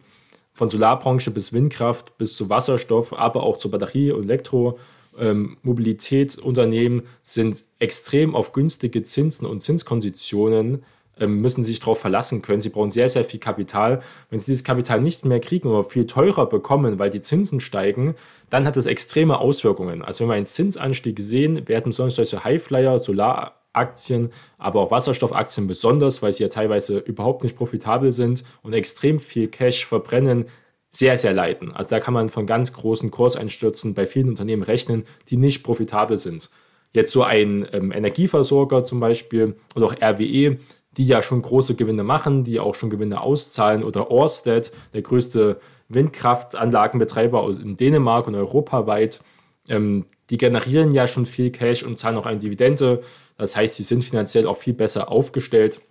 von 0.54 0.70
Solarbranche 0.70 1.32
bis 1.32 1.54
Windkraft 1.54 2.18
bis 2.18 2.36
zu 2.36 2.50
Wasserstoff, 2.50 3.14
aber 3.14 3.44
auch 3.44 3.58
zur 3.58 3.72
Batterie- 3.72 4.12
und 4.12 4.24
Elektro- 4.24 4.78
ähm, 5.18 5.58
Mobilitätsunternehmen 5.64 7.04
sind 7.22 7.64
extrem 7.80 8.36
auf 8.36 8.54
günstige 8.54 9.04
Zinsen 9.04 9.46
und 9.46 9.62
Zinskonditionen 9.62 10.84
ähm, 11.20 11.42
müssen 11.42 11.64
sich 11.64 11.80
darauf 11.80 12.00
verlassen 12.00 12.42
können. 12.42 12.62
Sie 12.62 12.70
brauchen 12.70 12.90
sehr, 12.92 13.10
sehr 13.10 13.24
viel 13.24 13.40
Kapital. 13.40 14.02
Wenn 14.30 14.40
sie 14.40 14.48
dieses 14.48 14.64
Kapital 14.64 15.02
nicht 15.02 15.24
mehr 15.26 15.40
kriegen 15.40 15.68
oder 15.68 15.88
viel 15.88 16.08
teurer 16.08 16.48
bekommen, 16.48 17.00
weil 17.00 17.10
die 17.10 17.22
Zinsen 17.22 17.60
steigen, 17.60 18.16
dann 18.50 18.66
hat 18.66 18.76
das 18.76 18.86
extreme 18.86 19.40
Auswirkungen. 19.40 20.02
Also 20.02 20.24
wenn 20.24 20.30
wir 20.30 20.36
einen 20.36 20.46
Zinsanstieg 20.46 21.20
sehen, 21.20 21.68
werden 21.68 21.92
besonders 21.92 22.16
solche 22.16 22.44
Highflyer, 22.44 22.98
Solaraktien, 22.98 24.30
aber 24.58 24.82
auch 24.82 24.92
Wasserstoffaktien 24.92 25.68
besonders, 25.68 26.22
weil 26.22 26.34
sie 26.34 26.44
ja 26.44 26.50
teilweise 26.50 26.98
überhaupt 27.00 27.44
nicht 27.44 27.56
profitabel 27.56 28.12
sind 28.12 28.44
und 28.64 28.74
extrem 28.74 29.20
viel 29.20 29.48
Cash 29.48 29.86
verbrennen, 29.86 30.46
sehr, 30.92 31.16
sehr 31.18 31.34
leiden. 31.34 31.74
Also 31.74 31.90
da 31.90 32.00
kann 32.00 32.14
man 32.14 32.30
von 32.30 32.46
ganz 32.46 32.74
großen 32.74 33.12
Kurseinstürzen 33.12 33.94
bei 33.94 34.06
vielen 34.06 34.30
Unternehmen 34.30 34.64
rechnen, 34.64 35.06
die 35.30 35.38
nicht 35.38 35.64
profitabel 35.64 36.18
sind. 36.18 36.50
Jetzt 36.92 37.14
so 37.14 37.24
ein 37.24 37.66
ähm, 37.72 37.92
Energieversorger 37.92 38.84
zum 38.84 39.00
Beispiel 39.00 39.56
oder 39.76 39.86
auch 39.88 39.96
RWE, 40.02 40.58
die 40.98 41.08
ja 41.08 41.22
schon 41.22 41.42
große 41.42 41.76
Gewinne 41.76 42.04
machen, 42.04 42.44
die 42.44 42.60
auch 42.60 42.76
schon 42.76 42.90
Gewinne 42.90 43.22
auszahlen 43.22 43.84
oder 43.84 44.12
Orsted, 44.12 44.72
der 44.94 45.02
größte 45.02 45.62
Windkraftanlagenbetreiber 45.88 47.42
aus 47.42 47.60
in 47.60 47.78
Dänemark 47.78 48.28
und 48.28 48.36
europaweit, 48.36 49.22
ähm, 49.70 50.06
die 50.30 50.38
generieren 50.38 50.94
ja 50.94 51.08
schon 51.08 51.26
viel 51.26 51.52
Cash 51.52 51.84
und 51.84 51.98
zahlen 51.98 52.18
auch 52.18 52.26
eine 52.26 52.40
Dividende. 52.40 53.02
Das 53.38 53.56
heißt, 53.56 53.78
sie 53.78 53.84
sind 53.84 54.04
finanziell 54.04 54.48
auch 54.48 54.58
viel 54.58 54.74
besser 54.74 55.10
aufgestellt. 55.10 55.82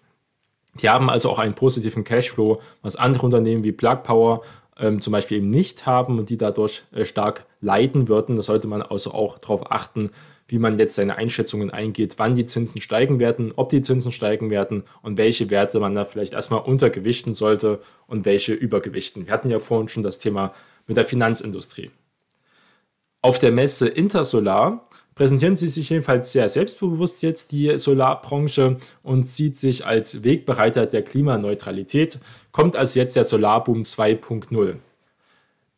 Die 0.74 0.88
haben 0.88 1.08
also 1.10 1.30
auch 1.30 1.38
einen 1.38 1.54
positiven 1.54 2.04
Cashflow, 2.04 2.60
was 2.82 2.96
andere 2.96 3.26
Unternehmen 3.26 3.64
wie 3.64 3.72
Plug 3.72 4.02
Power 4.02 4.42
ähm, 4.80 5.00
zum 5.00 5.12
Beispiel 5.12 5.38
eben 5.38 5.48
nicht 5.48 5.86
haben 5.86 6.18
und 6.18 6.30
die 6.30 6.36
dadurch 6.36 6.82
äh, 6.92 7.04
stark 7.04 7.46
leiden 7.60 8.08
würden. 8.08 8.36
Da 8.36 8.42
sollte 8.42 8.66
man 8.66 8.82
also 8.82 9.12
auch 9.12 9.38
darauf 9.38 9.70
achten, 9.70 10.10
wie 10.48 10.58
man 10.58 10.78
jetzt 10.78 10.96
seine 10.96 11.16
Einschätzungen 11.16 11.70
eingeht, 11.70 12.14
wann 12.16 12.34
die 12.34 12.46
Zinsen 12.46 12.80
steigen 12.80 13.20
werden, 13.20 13.52
ob 13.54 13.70
die 13.70 13.82
Zinsen 13.82 14.10
steigen 14.10 14.50
werden 14.50 14.82
und 15.02 15.16
welche 15.16 15.48
Werte 15.50 15.78
man 15.78 15.94
da 15.94 16.04
vielleicht 16.04 16.32
erstmal 16.32 16.62
untergewichten 16.62 17.34
sollte 17.34 17.80
und 18.08 18.24
welche 18.24 18.52
übergewichten. 18.52 19.26
Wir 19.26 19.32
hatten 19.32 19.50
ja 19.50 19.60
vorhin 19.60 19.88
schon 19.88 20.02
das 20.02 20.18
Thema 20.18 20.52
mit 20.88 20.96
der 20.96 21.04
Finanzindustrie. 21.04 21.90
Auf 23.22 23.38
der 23.38 23.52
Messe 23.52 23.86
Intersolar 23.86 24.88
präsentieren 25.14 25.56
sie 25.56 25.68
sich 25.68 25.90
jedenfalls 25.90 26.32
sehr 26.32 26.48
selbstbewusst 26.48 27.22
jetzt, 27.22 27.52
die 27.52 27.76
Solarbranche, 27.78 28.76
und 29.02 29.26
sieht 29.26 29.58
sich 29.58 29.86
als 29.86 30.24
Wegbereiter 30.24 30.86
der 30.86 31.02
Klimaneutralität, 31.02 32.18
kommt 32.52 32.76
also 32.76 32.98
jetzt 32.98 33.16
der 33.16 33.24
Solarboom 33.24 33.82
2.0. 33.82 34.76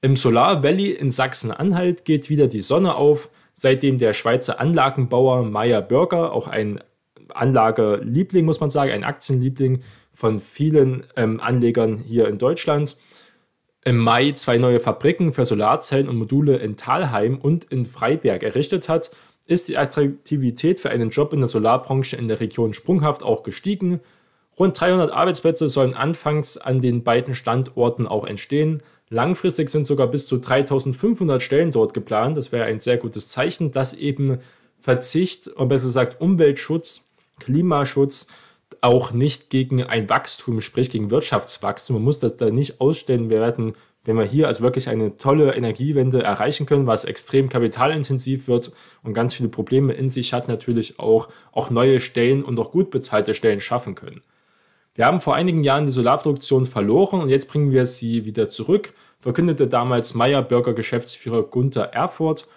Im 0.01 0.17
Solar 0.17 0.63
Valley 0.63 0.91
in 0.91 1.11
Sachsen-Anhalt 1.11 2.05
geht 2.05 2.29
wieder 2.29 2.49
die 2.49 2.63
Sonne 2.63 2.95
auf, 2.95 3.31
seitdem 3.55 3.99
der 3.99 4.15
Schweizer 4.15 4.61
Anlagenbauer 4.61 5.45
Meyer 5.45 5.83
Burger, 5.83 6.33
auch 6.33 6.49
ein 6.49 6.81
Anlageliebling, 7.35 8.45
muss 8.45 8.61
man 8.61 8.71
sagen, 8.71 8.91
ein 8.91 9.05
Aktienliebling 9.05 9.83
von 10.13 10.41
vielen 10.41 11.05
ähm, 11.17 11.41
Anlegern 11.41 11.99
hier 11.99 12.29
in 12.29 12.39
Deutschland, 12.39 12.97
im 13.85 13.99
Mai 13.99 14.33
zwei 14.33 14.59
neue 14.59 14.81
Fabriken 14.81 15.33
für 15.33 15.45
Solarzellen 15.45 16.09
und 16.09 16.17
Module 16.17 16.57
in 16.57 16.77
Thalheim 16.77 17.39
und 17.39 17.65
in 17.65 17.85
Freiberg 17.85 18.43
errichtet 18.43 18.89
hat 18.89 19.11
ist 19.47 19.69
die 19.69 19.77
Attraktivität 19.77 20.81
für 20.81 20.91
einen 20.91 21.11
Job 21.11 21.33
in 21.33 21.41
der 21.41 21.49
Solarbranche 21.49 22.17
in 22.17 22.29
der 22.29 22.41
Region 22.41 22.75
sprunghaft 22.75 23.23
auch 23.23 23.43
gestiegen. 23.43 24.01
Rund 24.59 24.79
300 24.79 25.11
Arbeitsplätze 25.11 25.69
sollen 25.69 25.95
anfangs 25.95 26.59
an 26.59 26.81
den 26.81 27.03
beiden 27.03 27.35
Standorten 27.35 28.07
auch 28.07 28.25
entstehen. 28.25 28.83
Langfristig 29.09 29.69
sind 29.69 29.87
sogar 29.87 30.07
bis 30.07 30.27
zu 30.27 30.39
3500 30.39 31.43
Stellen 31.43 31.73
dort 31.73 31.95
geplant. 31.95 32.37
Das 32.37 32.53
wäre 32.53 32.65
ein 32.65 32.81
sehr 32.81 32.99
gutes 32.99 33.29
Zeichen, 33.29 33.73
dass 33.73 33.95
eben 33.95 34.39
Verzicht 34.79 35.49
und 35.49 35.69
besser 35.69 35.85
gesagt 35.85 36.21
Umweltschutz, 36.21 37.11
Klimaschutz 37.39 38.29
auch 38.83 39.13
nicht 39.13 39.49
gegen 39.49 39.83
ein 39.85 40.09
Wachstum 40.11 40.61
spricht, 40.61 40.93
gegen 40.93 41.11
Wirtschaftswachstum. 41.11 41.95
Man 41.95 42.03
muss 42.03 42.19
das 42.19 42.37
da 42.37 42.51
nicht 42.51 42.81
ausstellen. 42.81 43.31
Werden, 43.31 43.75
wenn 44.05 44.19
wir 44.19 44.25
hier 44.25 44.49
also 44.49 44.63
wirklich 44.63 44.89
eine 44.89 45.17
tolle 45.17 45.55
Energiewende 45.55 46.23
erreichen 46.23 46.67
können, 46.67 46.89
was 46.89 47.05
extrem 47.05 47.49
kapitalintensiv 47.49 48.49
wird 48.49 48.73
und 49.05 49.15
ganz 49.15 49.35
viele 49.35 49.49
Probleme 49.49 49.93
in 49.93 50.11
sich 50.11 50.33
hat, 50.33 50.49
natürlich 50.49 50.99
auch, 50.99 51.29
auch 51.53 51.71
neue 51.71 52.01
Stellen 52.01 52.43
und 52.43 52.59
auch 52.59 52.73
gut 52.73 52.91
bezahlte 52.91 53.35
Stellen 53.35 53.61
schaffen 53.61 53.95
können. 53.95 54.21
Wir 54.97 55.07
haben 55.07 55.21
vor 55.21 55.37
einigen 55.37 55.63
Jahren 55.63 55.87
die 55.87 55.93
Solarproduktion 55.93 56.67
verloren 56.67 57.21
und 57.21 57.29
jetzt 57.29 57.49
bringen 57.49 57.71
wir 57.71 57.87
sie 57.87 58.25
wieder 58.25 58.49
zurück, 58.49 58.93
verkündete 59.21 59.69
damals 59.69 60.15
Meyer 60.15 60.43
Burger 60.43 60.75
Geschäftsführer 60.75 61.45
Gunther 61.45 61.85
Erfurt. 61.85 62.49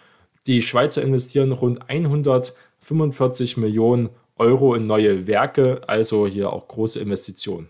Die 0.47 0.63
Schweizer 0.63 1.03
investieren 1.03 1.51
rund 1.51 1.87
145 1.87 3.57
Millionen 3.57 4.09
Euro 4.37 4.75
in 4.75 4.87
neue 4.87 5.27
Werke, 5.27 5.81
also 5.87 6.27
hier 6.27 6.51
auch 6.51 6.67
große 6.67 6.99
Investitionen. 6.99 7.69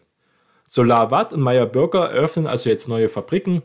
SolarWatt 0.67 1.33
und 1.33 1.41
Meyer 1.41 1.65
Burger 1.65 2.09
eröffnen 2.09 2.47
also 2.47 2.69
jetzt 2.69 2.87
neue 2.87 3.09
Fabriken. 3.09 3.61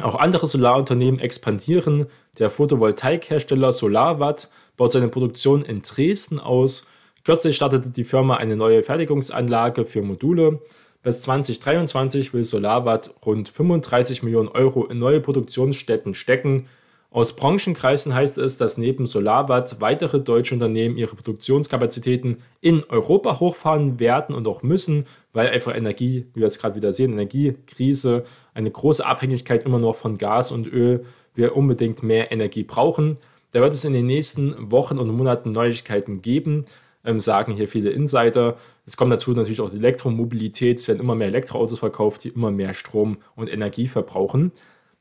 Auch 0.00 0.14
andere 0.16 0.46
Solarunternehmen 0.46 1.20
expandieren. 1.20 2.06
Der 2.38 2.50
Photovoltaikhersteller 2.50 3.72
SolarWatt 3.72 4.50
baut 4.76 4.92
seine 4.92 5.08
Produktion 5.08 5.64
in 5.64 5.82
Dresden 5.82 6.40
aus. 6.40 6.88
Kürzlich 7.24 7.56
startete 7.56 7.90
die 7.90 8.04
Firma 8.04 8.36
eine 8.36 8.56
neue 8.56 8.82
Fertigungsanlage 8.82 9.84
für 9.84 10.02
Module. 10.02 10.60
Bis 11.02 11.22
2023 11.22 12.32
will 12.32 12.44
SolarWatt 12.44 13.14
rund 13.24 13.48
35 13.48 14.22
Millionen 14.22 14.48
Euro 14.48 14.86
in 14.86 14.98
neue 14.98 15.20
Produktionsstätten 15.20 16.14
stecken. 16.14 16.66
Aus 17.14 17.36
Branchenkreisen 17.36 18.12
heißt 18.12 18.38
es, 18.38 18.56
dass 18.56 18.76
neben 18.76 19.06
SolarWatt 19.06 19.80
weitere 19.80 20.18
deutsche 20.18 20.52
Unternehmen 20.52 20.96
ihre 20.96 21.14
Produktionskapazitäten 21.14 22.38
in 22.60 22.82
Europa 22.88 23.38
hochfahren 23.38 24.00
werden 24.00 24.34
und 24.34 24.48
auch 24.48 24.64
müssen, 24.64 25.06
weil 25.32 25.46
einfach 25.46 25.76
Energie, 25.76 26.26
wie 26.34 26.40
wir 26.40 26.48
es 26.48 26.58
gerade 26.58 26.74
wieder 26.74 26.92
sehen, 26.92 27.12
Energiekrise, 27.12 28.24
eine 28.52 28.68
große 28.68 29.06
Abhängigkeit 29.06 29.62
immer 29.62 29.78
noch 29.78 29.94
von 29.94 30.18
Gas 30.18 30.50
und 30.50 30.66
Öl, 30.66 31.04
wir 31.36 31.54
unbedingt 31.54 32.02
mehr 32.02 32.32
Energie 32.32 32.64
brauchen. 32.64 33.18
Da 33.52 33.60
wird 33.60 33.74
es 33.74 33.84
in 33.84 33.92
den 33.92 34.06
nächsten 34.06 34.72
Wochen 34.72 34.98
und 34.98 35.08
Monaten 35.16 35.52
Neuigkeiten 35.52 36.20
geben, 36.20 36.64
ähm, 37.04 37.20
sagen 37.20 37.54
hier 37.54 37.68
viele 37.68 37.90
Insider. 37.90 38.56
Es 38.86 38.96
kommt 38.96 39.12
dazu 39.12 39.30
natürlich 39.34 39.60
auch 39.60 39.70
die 39.70 39.76
Elektromobilität. 39.76 40.80
Es 40.80 40.88
werden 40.88 40.98
immer 40.98 41.14
mehr 41.14 41.28
Elektroautos 41.28 41.78
verkauft, 41.78 42.24
die 42.24 42.30
immer 42.30 42.50
mehr 42.50 42.74
Strom 42.74 43.18
und 43.36 43.48
Energie 43.52 43.86
verbrauchen. 43.86 44.50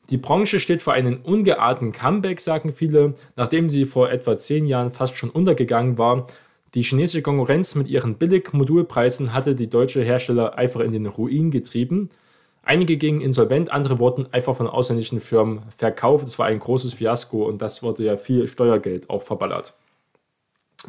Die 0.09 0.17
Branche 0.17 0.59
steht 0.59 0.81
vor 0.81 0.93
einem 0.93 1.21
ungeahnten 1.23 1.91
Comeback, 1.91 2.41
sagen 2.41 2.73
viele, 2.73 3.15
nachdem 3.35 3.69
sie 3.69 3.85
vor 3.85 4.11
etwa 4.11 4.37
zehn 4.37 4.65
Jahren 4.65 4.91
fast 4.91 5.17
schon 5.17 5.29
untergegangen 5.29 5.97
war. 5.97 6.27
Die 6.73 6.81
chinesische 6.81 7.21
Konkurrenz 7.21 7.75
mit 7.75 7.87
ihren 7.87 8.15
Billig-Modulpreisen 8.15 9.33
hatte 9.33 9.55
die 9.55 9.69
deutsche 9.69 10.01
Hersteller 10.03 10.57
einfach 10.57 10.81
in 10.81 10.91
den 10.91 11.05
Ruin 11.05 11.51
getrieben. 11.51 12.09
Einige 12.63 12.97
gingen 12.97 13.21
insolvent, 13.21 13.71
andere 13.71 13.99
wurden 13.99 14.31
einfach 14.33 14.55
von 14.55 14.67
ausländischen 14.67 15.19
Firmen 15.19 15.61
verkauft. 15.77 16.25
Das 16.25 16.39
war 16.39 16.47
ein 16.47 16.59
großes 16.59 16.93
Fiasko 16.93 17.45
und 17.45 17.61
das 17.61 17.83
wurde 17.83 18.03
ja 18.03 18.17
viel 18.17 18.47
Steuergeld 18.47 19.09
auch 19.09 19.21
verballert. 19.21 19.73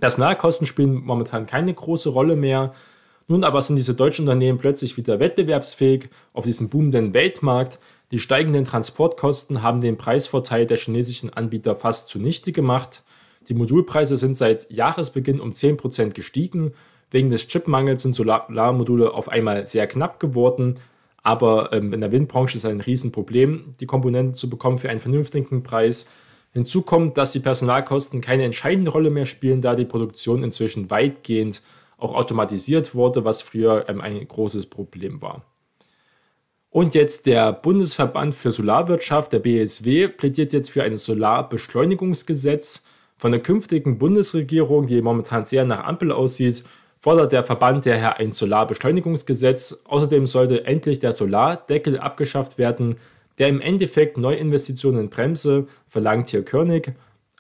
Personalkosten 0.01 0.67
spielen 0.67 1.05
momentan 1.05 1.47
keine 1.47 1.73
große 1.73 2.09
Rolle 2.09 2.37
mehr. 2.37 2.73
Nun 3.27 3.45
aber 3.45 3.63
sind 3.63 3.77
diese 3.77 3.95
deutschen 3.95 4.23
Unternehmen 4.23 4.59
plötzlich 4.59 4.97
wieder 4.97 5.19
wettbewerbsfähig 5.19 6.11
auf 6.35 6.45
diesem 6.45 6.69
boomenden 6.69 7.15
Weltmarkt. 7.15 7.79
Die 8.11 8.19
steigenden 8.19 8.67
Transportkosten 8.67 9.63
haben 9.63 9.81
den 9.81 9.97
Preisvorteil 9.97 10.67
der 10.67 10.77
chinesischen 10.77 11.33
Anbieter 11.33 11.75
fast 11.75 12.09
zunichte 12.09 12.53
gemacht. 12.53 13.03
Die 13.49 13.55
Modulpreise 13.55 14.17
sind 14.17 14.37
seit 14.37 14.71
Jahresbeginn 14.71 15.41
um 15.41 15.53
10% 15.53 16.11
gestiegen. 16.11 16.73
Wegen 17.11 17.31
des 17.31 17.49
Chipmangels 17.49 18.03
sind 18.03 18.15
Solarmodule 18.15 19.13
auf 19.13 19.29
einmal 19.29 19.67
sehr 19.67 19.87
knapp 19.87 20.21
geworden. 20.21 20.81
Aber 21.23 21.73
ähm, 21.73 21.95
in 21.95 22.03
der 22.03 22.13
Windbranche 22.13 22.59
ist 22.59 22.67
ein 22.67 22.81
Riesenproblem, 22.81 23.73
die 23.81 23.87
Komponenten 23.87 24.35
zu 24.35 24.51
bekommen 24.51 24.79
für 24.79 24.91
einen 24.91 25.01
vernünftigen 25.01 25.63
Preis. 25.63 26.11
Hinzu 26.53 26.83
kommt, 26.83 27.17
dass 27.17 27.33
die 27.33 27.41
Personalkosten 27.41 28.21
keine 28.21 28.45
entscheidende 28.45 28.91
Rolle 28.91 29.11
mehr 29.11 29.27
spielen, 29.27 29.63
da 29.63 29.75
die 29.75 29.87
Produktion 29.87 30.45
inzwischen 30.45 30.91
weitgehend 30.91 31.63
auch 31.99 32.15
automatisiert 32.15 32.95
wurde, 32.95 33.25
was 33.25 33.43
früher 33.43 33.89
ähm, 33.89 34.01
ein 34.01 34.27
großes 34.27 34.67
Problem 34.67 35.23
war. 35.23 35.45
Und 36.71 36.97
jetzt 36.97 37.27
der 37.27 37.53
Bundesverband 37.53 38.35
für 38.35 38.51
Solarwirtschaft, 38.51 39.33
der 39.33 39.39
BSW, 39.39 40.09
plädiert 40.09 40.53
jetzt 40.53 40.71
für 40.71 40.83
ein 40.83 40.97
Solarbeschleunigungsgesetz. 40.97 42.87
Von 43.17 43.31
der 43.31 43.41
künftigen 43.41 43.99
Bundesregierung, 43.99 44.87
die 44.87 45.01
momentan 45.01 45.45
sehr 45.45 45.65
nach 45.65 45.85
Ampel 45.85 46.11
aussieht, 46.11 46.65
fordert 46.99 47.31
der 47.31 47.45
Verband 47.45 47.87
daher 47.87 48.17
ein 48.17 48.33
Solarbeschleunigungsgesetz. 48.33 49.85
Außerdem 49.85 50.27
sollte 50.27 50.65
endlich 50.65 50.99
der 50.99 51.13
Solardeckel 51.13 51.99
abgeschafft 51.99 52.59
werden, 52.59 52.97
der 53.39 53.49
im 53.49 53.61
Endeffekt 53.61 54.17
Neuinvestitionen 54.17 55.11
bremse, 55.11 55.69
verlangt 55.87 56.31
hier 56.31 56.45
Körnig. 56.45 56.95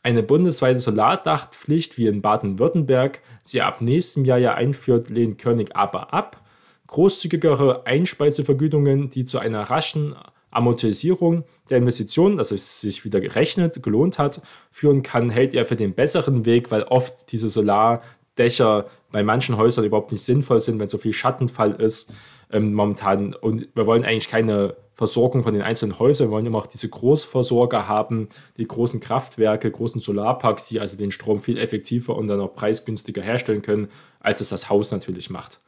Eine 0.05 0.23
bundesweite 0.23 0.79
Solardachpflicht 0.81 1.97
wie 1.97 2.09
in 2.09 2.21
Baden-Württemberg 2.21 3.21
sie 3.43 3.63
ab 3.63 3.81
nächstem 3.81 4.27
Jahr 4.27 4.37
ja 4.37 4.53
einführt, 4.53 5.09
lehnt 5.09 5.39
Körnig 5.39 5.75
aber 5.75 6.13
ab. 6.13 6.43
Großzügigere 6.89 7.87
Einspeisevergütungen, 7.87 9.09
die 9.09 9.25
zu 9.25 9.39
einer 9.39 9.63
raschen 9.63 10.15
Amortisierung 10.51 11.45
der 11.71 11.79
Investitionen, 11.79 12.37
dass 12.37 12.51
es 12.51 12.83
sich 12.83 13.07
wieder 13.07 13.23
gerechnet, 13.23 13.83
gelohnt 13.83 14.19
hat, 14.19 14.43
führen 14.71 15.03
kann, 15.03 15.31
hält 15.31 15.55
er 15.55 15.65
für 15.65 15.75
den 15.75 15.95
besseren 15.95 16.45
Weg, 16.45 16.71
weil 16.71 16.83
oft 16.83 17.33
diese 17.33 17.49
Solardächer 17.49 18.85
bei 19.11 19.23
manchen 19.23 19.57
Häusern 19.57 19.87
überhaupt 19.87 20.13
nicht 20.13 20.23
sinnvoll 20.23 20.61
sind, 20.61 20.79
wenn 20.81 20.89
so 20.89 20.99
viel 20.99 21.15
Schattenfall 21.15 21.81
ist 21.81 22.13
ähm, 22.51 22.75
momentan. 22.75 23.35
Und 23.35 23.69
wir 23.75 23.87
wollen 23.87 24.05
eigentlich 24.05 24.29
keine 24.29 24.77
Versorgung 24.95 25.43
von 25.43 25.55
den 25.55 25.63
einzelnen 25.63 25.99
Häusern. 25.99 26.29
Wir 26.29 26.33
wollen 26.33 26.47
immer 26.47 26.59
auch 26.59 26.67
diese 26.67 26.89
Großversorger 26.89 27.89
haben, 27.89 28.29
die 28.57 28.67
großen 28.67 29.01
Kraftwerke, 29.01 29.71
großen 29.71 30.01
Solarparks, 30.01 30.69
die 30.69 30.81
also 30.81 30.97
den 30.97 31.11
Strom 31.11 31.41
viel 31.41 31.59
effektiver 31.59 32.17
und 32.17 32.29
dann 32.29 32.41
auch 32.41 32.55
preisgünstiger 32.55 33.23
herstellen 33.23 33.63
können, 33.63 33.89
als 34.21 34.41
es 34.41 34.51
das 34.51 34.71
Haus 34.71 34.93
natürlich 34.93 35.31
macht. 35.31 35.61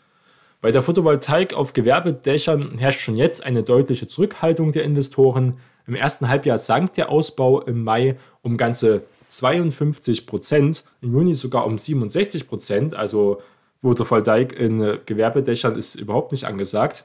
Bei 0.61 0.71
der 0.71 0.83
Photovoltaik 0.83 1.55
auf 1.55 1.73
Gewerbedächern 1.73 2.79
herrscht 2.79 3.01
schon 3.01 3.17
jetzt 3.17 3.45
eine 3.45 3.63
deutliche 3.63 4.07
Zurückhaltung 4.07 4.73
der 4.73 4.85
Investoren. 4.85 5.59
Im 5.87 5.95
ersten 5.95 6.29
Halbjahr 6.29 6.59
sank 6.59 6.95
der 6.95 7.11
Ausbau 7.11 7.61
im 7.61 7.85
Mai 7.85 8.17
um 8.43 8.57
ganze 8.57 9.03
52 9.29 10.27
Prozent, 10.27 10.85
im 11.03 11.13
Juni 11.13 11.35
sogar 11.35 11.67
um 11.67 11.79
67 11.79 12.49
Prozent. 12.49 12.95
Also 12.95 13.43
Photovoltaik 13.87 14.59
in 14.59 14.99
Gewerbedächern 15.07 15.77
ist 15.77 15.95
überhaupt 15.95 16.33
nicht 16.33 16.45
angesagt. 16.45 17.05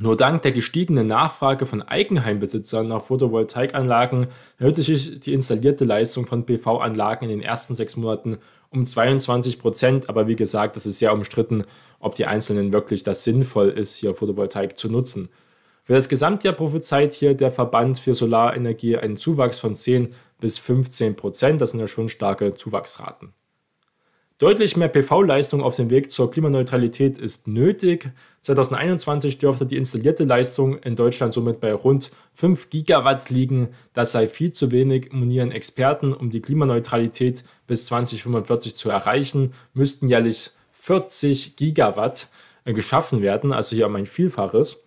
Nur 0.00 0.16
dank 0.16 0.42
der 0.42 0.50
gestiegenen 0.50 1.06
Nachfrage 1.06 1.66
von 1.66 1.82
Eigenheimbesitzern 1.82 2.88
nach 2.88 3.04
Photovoltaikanlagen 3.04 4.26
erhöhte 4.58 4.82
sich 4.82 5.20
die 5.20 5.32
installierte 5.32 5.84
Leistung 5.84 6.26
von 6.26 6.44
PV-Anlagen 6.44 7.26
in 7.26 7.30
den 7.30 7.42
ersten 7.42 7.76
sechs 7.76 7.96
Monaten 7.96 8.38
um 8.70 8.84
22 8.84 9.60
Prozent. 9.60 10.08
Aber 10.08 10.26
wie 10.26 10.34
gesagt, 10.34 10.76
es 10.76 10.84
ist 10.84 10.98
sehr 10.98 11.12
umstritten, 11.12 11.62
ob 12.00 12.16
die 12.16 12.26
einzelnen 12.26 12.72
wirklich 12.72 13.04
das 13.04 13.22
sinnvoll 13.22 13.68
ist, 13.68 13.98
hier 13.98 14.16
Photovoltaik 14.16 14.76
zu 14.80 14.90
nutzen. 14.90 15.28
Für 15.84 15.94
das 15.94 16.08
Gesamtjahr 16.08 16.54
prophezeit 16.54 17.12
hier 17.12 17.34
der 17.34 17.52
Verband 17.52 18.00
für 18.00 18.14
Solarenergie 18.14 18.96
einen 18.96 19.16
Zuwachs 19.16 19.60
von 19.60 19.76
10 19.76 20.12
bis 20.40 20.58
15 20.58 21.14
Prozent. 21.14 21.60
Das 21.60 21.70
sind 21.70 21.78
ja 21.78 21.86
schon 21.86 22.08
starke 22.08 22.52
Zuwachsraten. 22.52 23.32
Deutlich 24.38 24.76
mehr 24.76 24.86
PV-Leistung 24.86 25.64
auf 25.64 25.74
dem 25.74 25.90
Weg 25.90 26.12
zur 26.12 26.30
Klimaneutralität 26.30 27.18
ist 27.18 27.48
nötig. 27.48 28.12
2021 28.42 29.38
dürfte 29.38 29.66
die 29.66 29.76
installierte 29.76 30.22
Leistung 30.22 30.78
in 30.78 30.94
Deutschland 30.94 31.34
somit 31.34 31.58
bei 31.58 31.74
rund 31.74 32.12
5 32.34 32.70
Gigawatt 32.70 33.30
liegen. 33.30 33.70
Das 33.94 34.12
sei 34.12 34.28
viel 34.28 34.52
zu 34.52 34.70
wenig, 34.70 35.12
monieren 35.12 35.50
Experten. 35.50 36.12
Um 36.12 36.30
die 36.30 36.40
Klimaneutralität 36.40 37.42
bis 37.66 37.86
2045 37.86 38.76
zu 38.76 38.90
erreichen, 38.90 39.54
müssten 39.74 40.08
jährlich 40.08 40.50
40 40.70 41.56
Gigawatt 41.56 42.28
geschaffen 42.64 43.22
werden, 43.22 43.52
also 43.52 43.74
hier 43.74 43.86
um 43.86 43.96
ein 43.96 44.06
Vielfaches. 44.06 44.84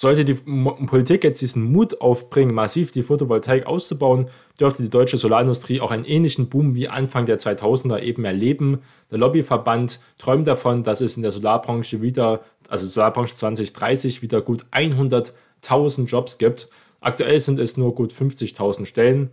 Sollte 0.00 0.24
die 0.24 0.32
Politik 0.32 1.24
jetzt 1.24 1.42
diesen 1.42 1.62
Mut 1.62 2.00
aufbringen, 2.00 2.54
massiv 2.54 2.90
die 2.90 3.02
Photovoltaik 3.02 3.66
auszubauen, 3.66 4.30
dürfte 4.58 4.82
die 4.82 4.88
deutsche 4.88 5.18
Solarindustrie 5.18 5.82
auch 5.82 5.90
einen 5.90 6.06
ähnlichen 6.06 6.48
Boom 6.48 6.74
wie 6.74 6.88
Anfang 6.88 7.26
der 7.26 7.38
2000er 7.38 8.00
eben 8.00 8.24
erleben. 8.24 8.78
Der 9.10 9.18
Lobbyverband 9.18 10.00
träumt 10.16 10.46
davon, 10.46 10.84
dass 10.84 11.02
es 11.02 11.18
in 11.18 11.22
der 11.22 11.32
Solarbranche 11.32 12.00
wieder, 12.00 12.40
also 12.70 12.86
Solarbranche 12.86 13.34
2030, 13.34 14.22
wieder 14.22 14.40
gut 14.40 14.64
100.000 14.72 16.06
Jobs 16.06 16.38
gibt. 16.38 16.70
Aktuell 17.02 17.38
sind 17.38 17.60
es 17.60 17.76
nur 17.76 17.94
gut 17.94 18.14
50.000 18.14 18.86
Stellen. 18.86 19.28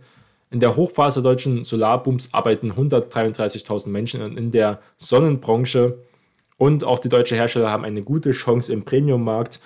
In 0.50 0.60
der 0.60 0.76
Hochphase 0.76 1.22
deutschen 1.22 1.64
Solarbooms 1.64 2.34
arbeiten 2.34 2.72
133.000 2.72 3.88
Menschen 3.88 4.36
in 4.36 4.50
der 4.50 4.82
Sonnenbranche 4.98 5.96
Und 6.58 6.84
auch 6.84 6.98
die 6.98 7.08
deutschen 7.08 7.38
Hersteller 7.38 7.70
haben 7.70 7.84
eine 7.84 8.02
gute 8.02 8.32
Chance 8.32 8.70
im 8.72 8.82
Premium-Markt. 8.82 9.60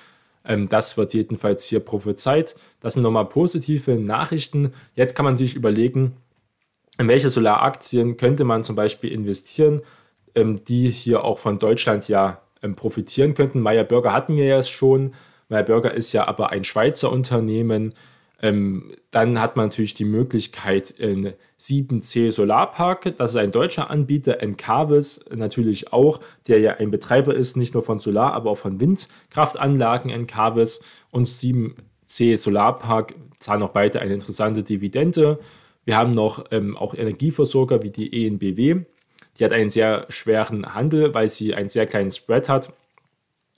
Ähm, 0.45 0.69
das 0.69 0.97
wird 0.97 1.15
jedenfalls 1.15 1.67
hier 1.67 1.81
prophezeit. 1.81 2.55
Das 2.81 2.95
sind 2.95 3.03
nochmal 3.03 3.27
positive 3.27 3.93
Nachrichten. 3.97 4.73
Jetzt 4.95 5.15
kann 5.15 5.25
man 5.25 5.35
natürlich 5.35 5.55
überlegen, 5.55 6.17
in 6.99 7.09
welche 7.09 7.31
Solaraktien 7.31 8.17
könnte 8.17 8.45
man 8.45 8.65
zum 8.65 8.77
Beispiel 8.77 9.13
investieren, 9.13 9.83
ähm, 10.35 10.65
die 10.65 10.91
hier 10.91 11.25
auch 11.25 11.39
von 11.39 11.59
Deutschland 11.59 12.09
ja 12.09 12.43
ähm, 12.63 12.77
profitieren 12.77 13.35
könnten. 13.35 13.61
Meyer 13.61 13.85
Burger 13.85 14.13
hatten 14.13 14.37
wir 14.37 14.45
ja 14.45 14.63
schon. 14.63 15.15
Meyer 15.49 15.65
Burger 15.65 15.93
ist 15.93 16.13
ja 16.13 16.27
aber 16.29 16.51
ein 16.51 16.65
Schweizer 16.65 17.13
Unternehmen. 17.13 17.95
Ähm, 18.43 18.93
dann 19.13 19.41
hat 19.41 19.55
man 19.55 19.67
natürlich 19.67 19.95
die 19.95 20.05
Möglichkeit 20.05 20.91
in 20.91 21.33
7C 21.61 22.33
Solarpark, 22.33 23.15
das 23.17 23.31
ist 23.31 23.37
ein 23.37 23.53
deutscher 23.53 23.89
Anbieter, 23.89 24.43
Encarvis 24.43 25.25
natürlich 25.33 25.93
auch, 25.93 26.19
der 26.49 26.59
ja 26.59 26.73
ein 26.75 26.91
Betreiber 26.91 27.35
ist, 27.37 27.57
nicht 27.57 27.75
nur 27.75 27.85
von 27.85 28.01
Solar, 28.01 28.33
aber 28.33 28.51
auch 28.51 28.59
von 28.59 28.81
Windkraftanlagen 28.81 30.11
Encarvis 30.11 30.85
und 31.13 31.29
7C 31.29 32.37
Solarpark 32.37 33.15
zahlen 33.39 33.63
auch 33.63 33.71
beide 33.71 34.01
eine 34.01 34.15
interessante 34.15 34.65
Dividende. 34.65 35.39
Wir 35.85 35.97
haben 35.97 36.11
noch 36.11 36.47
ähm, 36.51 36.77
auch 36.77 36.95
Energieversorger 36.95 37.85
wie 37.85 37.91
die 37.91 38.27
ENBW, 38.27 38.81
die 39.39 39.45
hat 39.45 39.53
einen 39.53 39.71
sehr 39.71 40.07
schweren 40.09 40.75
Handel, 40.75 41.15
weil 41.15 41.29
sie 41.29 41.55
einen 41.55 41.69
sehr 41.69 41.87
kleinen 41.87 42.11
Spread 42.11 42.49
hat 42.49 42.73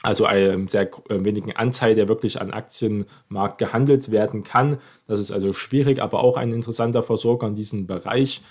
also 0.04 0.26
einen 0.26 0.68
sehr 0.68 0.90
äh, 1.08 1.24
wenigen 1.24 1.52
Anteil, 1.52 1.94
der 1.94 2.08
wirklich 2.08 2.40
an 2.40 2.50
Aktienmarkt 2.50 3.58
gehandelt 3.58 4.10
werden 4.10 4.44
kann. 4.44 4.78
Das 5.06 5.18
ist 5.18 5.32
also 5.32 5.52
schwierig, 5.52 6.00
aber 6.00 6.22
auch 6.22 6.36
ein 6.36 6.52
interessanter 6.52 7.02
Versorger 7.02 7.46
in 7.46 7.54
diesem 7.54 7.86
Bereich. 7.86 8.42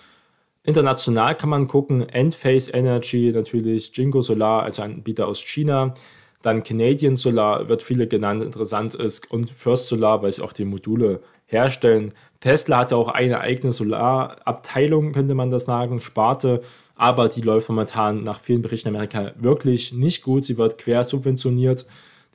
International 0.63 1.35
kann 1.35 1.49
man 1.49 1.67
gucken, 1.67 2.07
Endphase 2.07 2.71
Energy 2.71 3.31
natürlich, 3.33 3.95
Jingo 3.95 4.21
Solar, 4.21 4.63
also 4.63 4.81
ein 4.81 4.93
Anbieter 4.93 5.27
aus 5.27 5.41
China. 5.41 5.93
Dann 6.41 6.63
Canadian 6.63 7.15
Solar 7.15 7.69
wird 7.69 7.83
viele 7.83 8.07
genannt, 8.07 8.41
interessant 8.41 8.95
ist. 8.95 9.29
Und 9.31 9.49
First 9.49 9.87
Solar, 9.87 10.23
weil 10.23 10.31
sie 10.31 10.43
auch 10.43 10.53
die 10.53 10.65
Module 10.65 11.21
herstellen. 11.45 12.13
Tesla 12.39 12.79
hatte 12.79 12.97
auch 12.97 13.09
eine 13.09 13.39
eigene 13.39 13.71
Solarabteilung, 13.71 15.11
könnte 15.11 15.35
man 15.35 15.49
das 15.49 15.65
sagen, 15.65 16.01
Sparte 16.01 16.61
aber 16.95 17.27
die 17.29 17.41
läuft 17.41 17.69
momentan 17.69 18.23
nach 18.23 18.41
vielen 18.41 18.61
Berichten 18.61 18.89
in 18.89 18.95
Amerika 18.95 19.31
wirklich 19.35 19.93
nicht 19.93 20.23
gut. 20.23 20.45
Sie 20.45 20.57
wird 20.57 20.77
quer 20.77 21.03
subventioniert. 21.03 21.85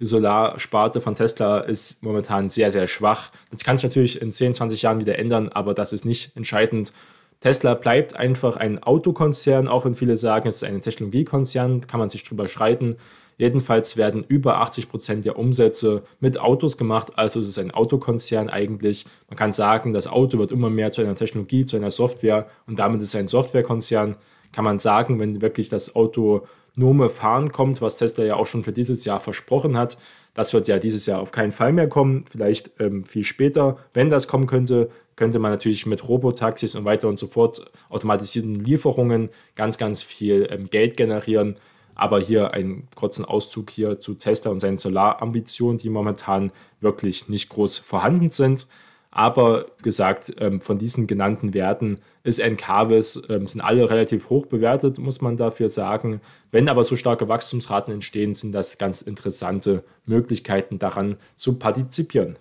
Die 0.01 0.05
Solarsparte 0.05 1.01
von 1.01 1.15
Tesla 1.15 1.59
ist 1.61 2.03
momentan 2.03 2.49
sehr, 2.49 2.71
sehr 2.71 2.87
schwach. 2.87 3.31
Das 3.51 3.65
kann 3.65 3.77
sich 3.77 3.85
natürlich 3.85 4.23
in 4.23 4.31
10, 4.31 4.55
20 4.55 4.83
Jahren 4.83 5.01
wieder 5.01 5.19
ändern, 5.19 5.49
aber 5.49 5.75
das 5.75 5.93
ist 5.93 6.05
nicht 6.05 6.37
entscheidend. 6.37 6.93
Tesla 7.41 7.75
bleibt 7.75 8.17
einfach 8.17 8.57
ein 8.57 8.83
Autokonzern, 8.83 9.69
auch 9.69 9.85
wenn 9.85 9.95
viele 9.95 10.17
sagen, 10.17 10.49
es 10.49 10.57
ist 10.57 10.65
ein 10.65 10.83
Technologiekonzern, 10.83 11.87
kann 11.87 12.01
man 12.01 12.09
sich 12.09 12.25
drüber 12.25 12.49
schreiten. 12.49 12.97
Jedenfalls 13.37 13.97
werden 13.97 14.25
über 14.27 14.61
80 14.61 14.89
Prozent 14.89 15.25
der 15.25 15.39
Umsätze 15.39 16.03
mit 16.19 16.39
Autos 16.41 16.77
gemacht, 16.77 17.13
also 17.17 17.41
es 17.41 17.49
ist 17.49 17.59
ein 17.59 17.71
Autokonzern 17.71 18.49
eigentlich. 18.49 19.05
Man 19.29 19.37
kann 19.37 19.53
sagen, 19.53 19.93
das 19.93 20.09
Auto 20.09 20.39
wird 20.39 20.51
immer 20.51 20.71
mehr 20.71 20.91
zu 20.91 21.03
einer 21.03 21.15
Technologie, 21.15 21.65
zu 21.65 21.77
einer 21.77 21.93
Software 21.93 22.49
und 22.67 22.81
damit 22.81 23.01
ist 23.01 23.09
es 23.09 23.17
ein 23.17 23.29
Softwarekonzern 23.29 24.17
kann 24.53 24.65
man 24.65 24.79
sagen, 24.79 25.21
wenn 25.21 25.41
wirklich 25.41 25.69
das 25.69 25.95
autonome 25.95 27.09
Fahren 27.11 27.53
kommt, 27.53 27.81
was 27.81 27.99
Tesla 27.99 28.25
ja 28.25 28.37
auch 28.37 28.47
schon 28.47 28.65
für 28.65 28.73
dieses 28.73 29.05
Jahr 29.05 29.21
versprochen 29.21 29.77
hat, 29.77 29.99
das 30.35 30.55
wird 30.55 30.69
ja 30.69 30.79
dieses 30.79 31.07
Jahr 31.07 31.21
auf 31.21 31.33
keinen 31.33 31.51
Fall 31.51 31.73
mehr 31.73 31.89
kommen, 31.89 32.25
vielleicht 32.31 32.71
ähm, 32.79 33.05
viel 33.05 33.25
später. 33.25 33.77
Wenn 33.93 34.09
das 34.09 34.29
kommen 34.29 34.47
könnte, 34.47 34.89
könnte 35.17 35.41
man 35.41 35.51
natürlich 35.51 35.85
mit 35.85 36.09
Robotaxis 36.09 36.77
und 36.77 36.85
weiter 36.85 37.09
und 37.09 37.19
so 37.19 37.27
fort 37.27 37.71
automatisierten 37.89 38.55
Lieferungen 38.55 39.31
ganz, 39.57 39.79
ganz 39.79 40.03
viel 40.03 40.47
ähm, 40.51 40.71
Geld 40.71 40.97
generieren. 40.97 41.57
Aber 41.97 42.21
hier 42.21 42.53
einen 42.55 42.87
kurzen 42.95 43.25
Auszug 43.25 43.71
hier 43.71 43.99
zu 43.99 44.15
Tesla 44.15 44.53
und 44.53 44.61
seinen 44.61 44.79
Solarambitionen, 44.79 45.79
die 45.79 45.91
momentan 45.91 46.53
wirklich 46.81 47.29
nicht 47.29 47.49
groß 47.49 47.79
vorhanden 47.79 48.29
sind. 48.29 48.69
Aber 49.11 49.67
gesagt, 49.83 50.35
ähm, 50.39 50.61
von 50.61 50.79
diesen 50.79 51.07
genannten 51.07 51.55
Werten 51.55 51.99
ist 52.25 52.39
Encarvis, 52.39 53.23
ähm, 53.29 53.47
sind 53.47 53.63
alle 53.63 53.89
relativ 53.89 54.29
hoch 54.29 54.47
bewertet, 54.47 54.99
muss 54.99 55.21
man 55.21 55.37
dafür 55.37 55.69
sagen. 55.71 56.21
Wenn 56.51 56.69
aber 56.69 56.85
so 56.85 56.95
starke 56.95 57.29
Wachstumsraten 57.29 57.93
entstehen, 57.93 58.35
sind 58.35 58.53
das 58.53 58.79
ganz 58.79 59.01
interessante 59.01 59.83
Möglichkeiten 60.05 60.79
daran 60.79 61.17
zu 61.37 61.59
partizipieren. 61.59 62.39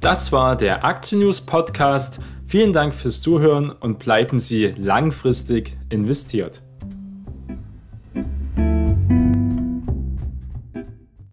Das 0.00 0.32
war 0.32 0.56
der 0.56 0.84
Aktien 0.84 1.20
News 1.20 1.40
Podcast. 1.40 2.20
Vielen 2.46 2.72
Dank 2.72 2.94
fürs 2.94 3.20
Zuhören 3.20 3.70
und 3.70 3.98
bleiben 3.98 4.38
Sie 4.38 4.68
langfristig 4.78 5.76
investiert. 5.90 6.62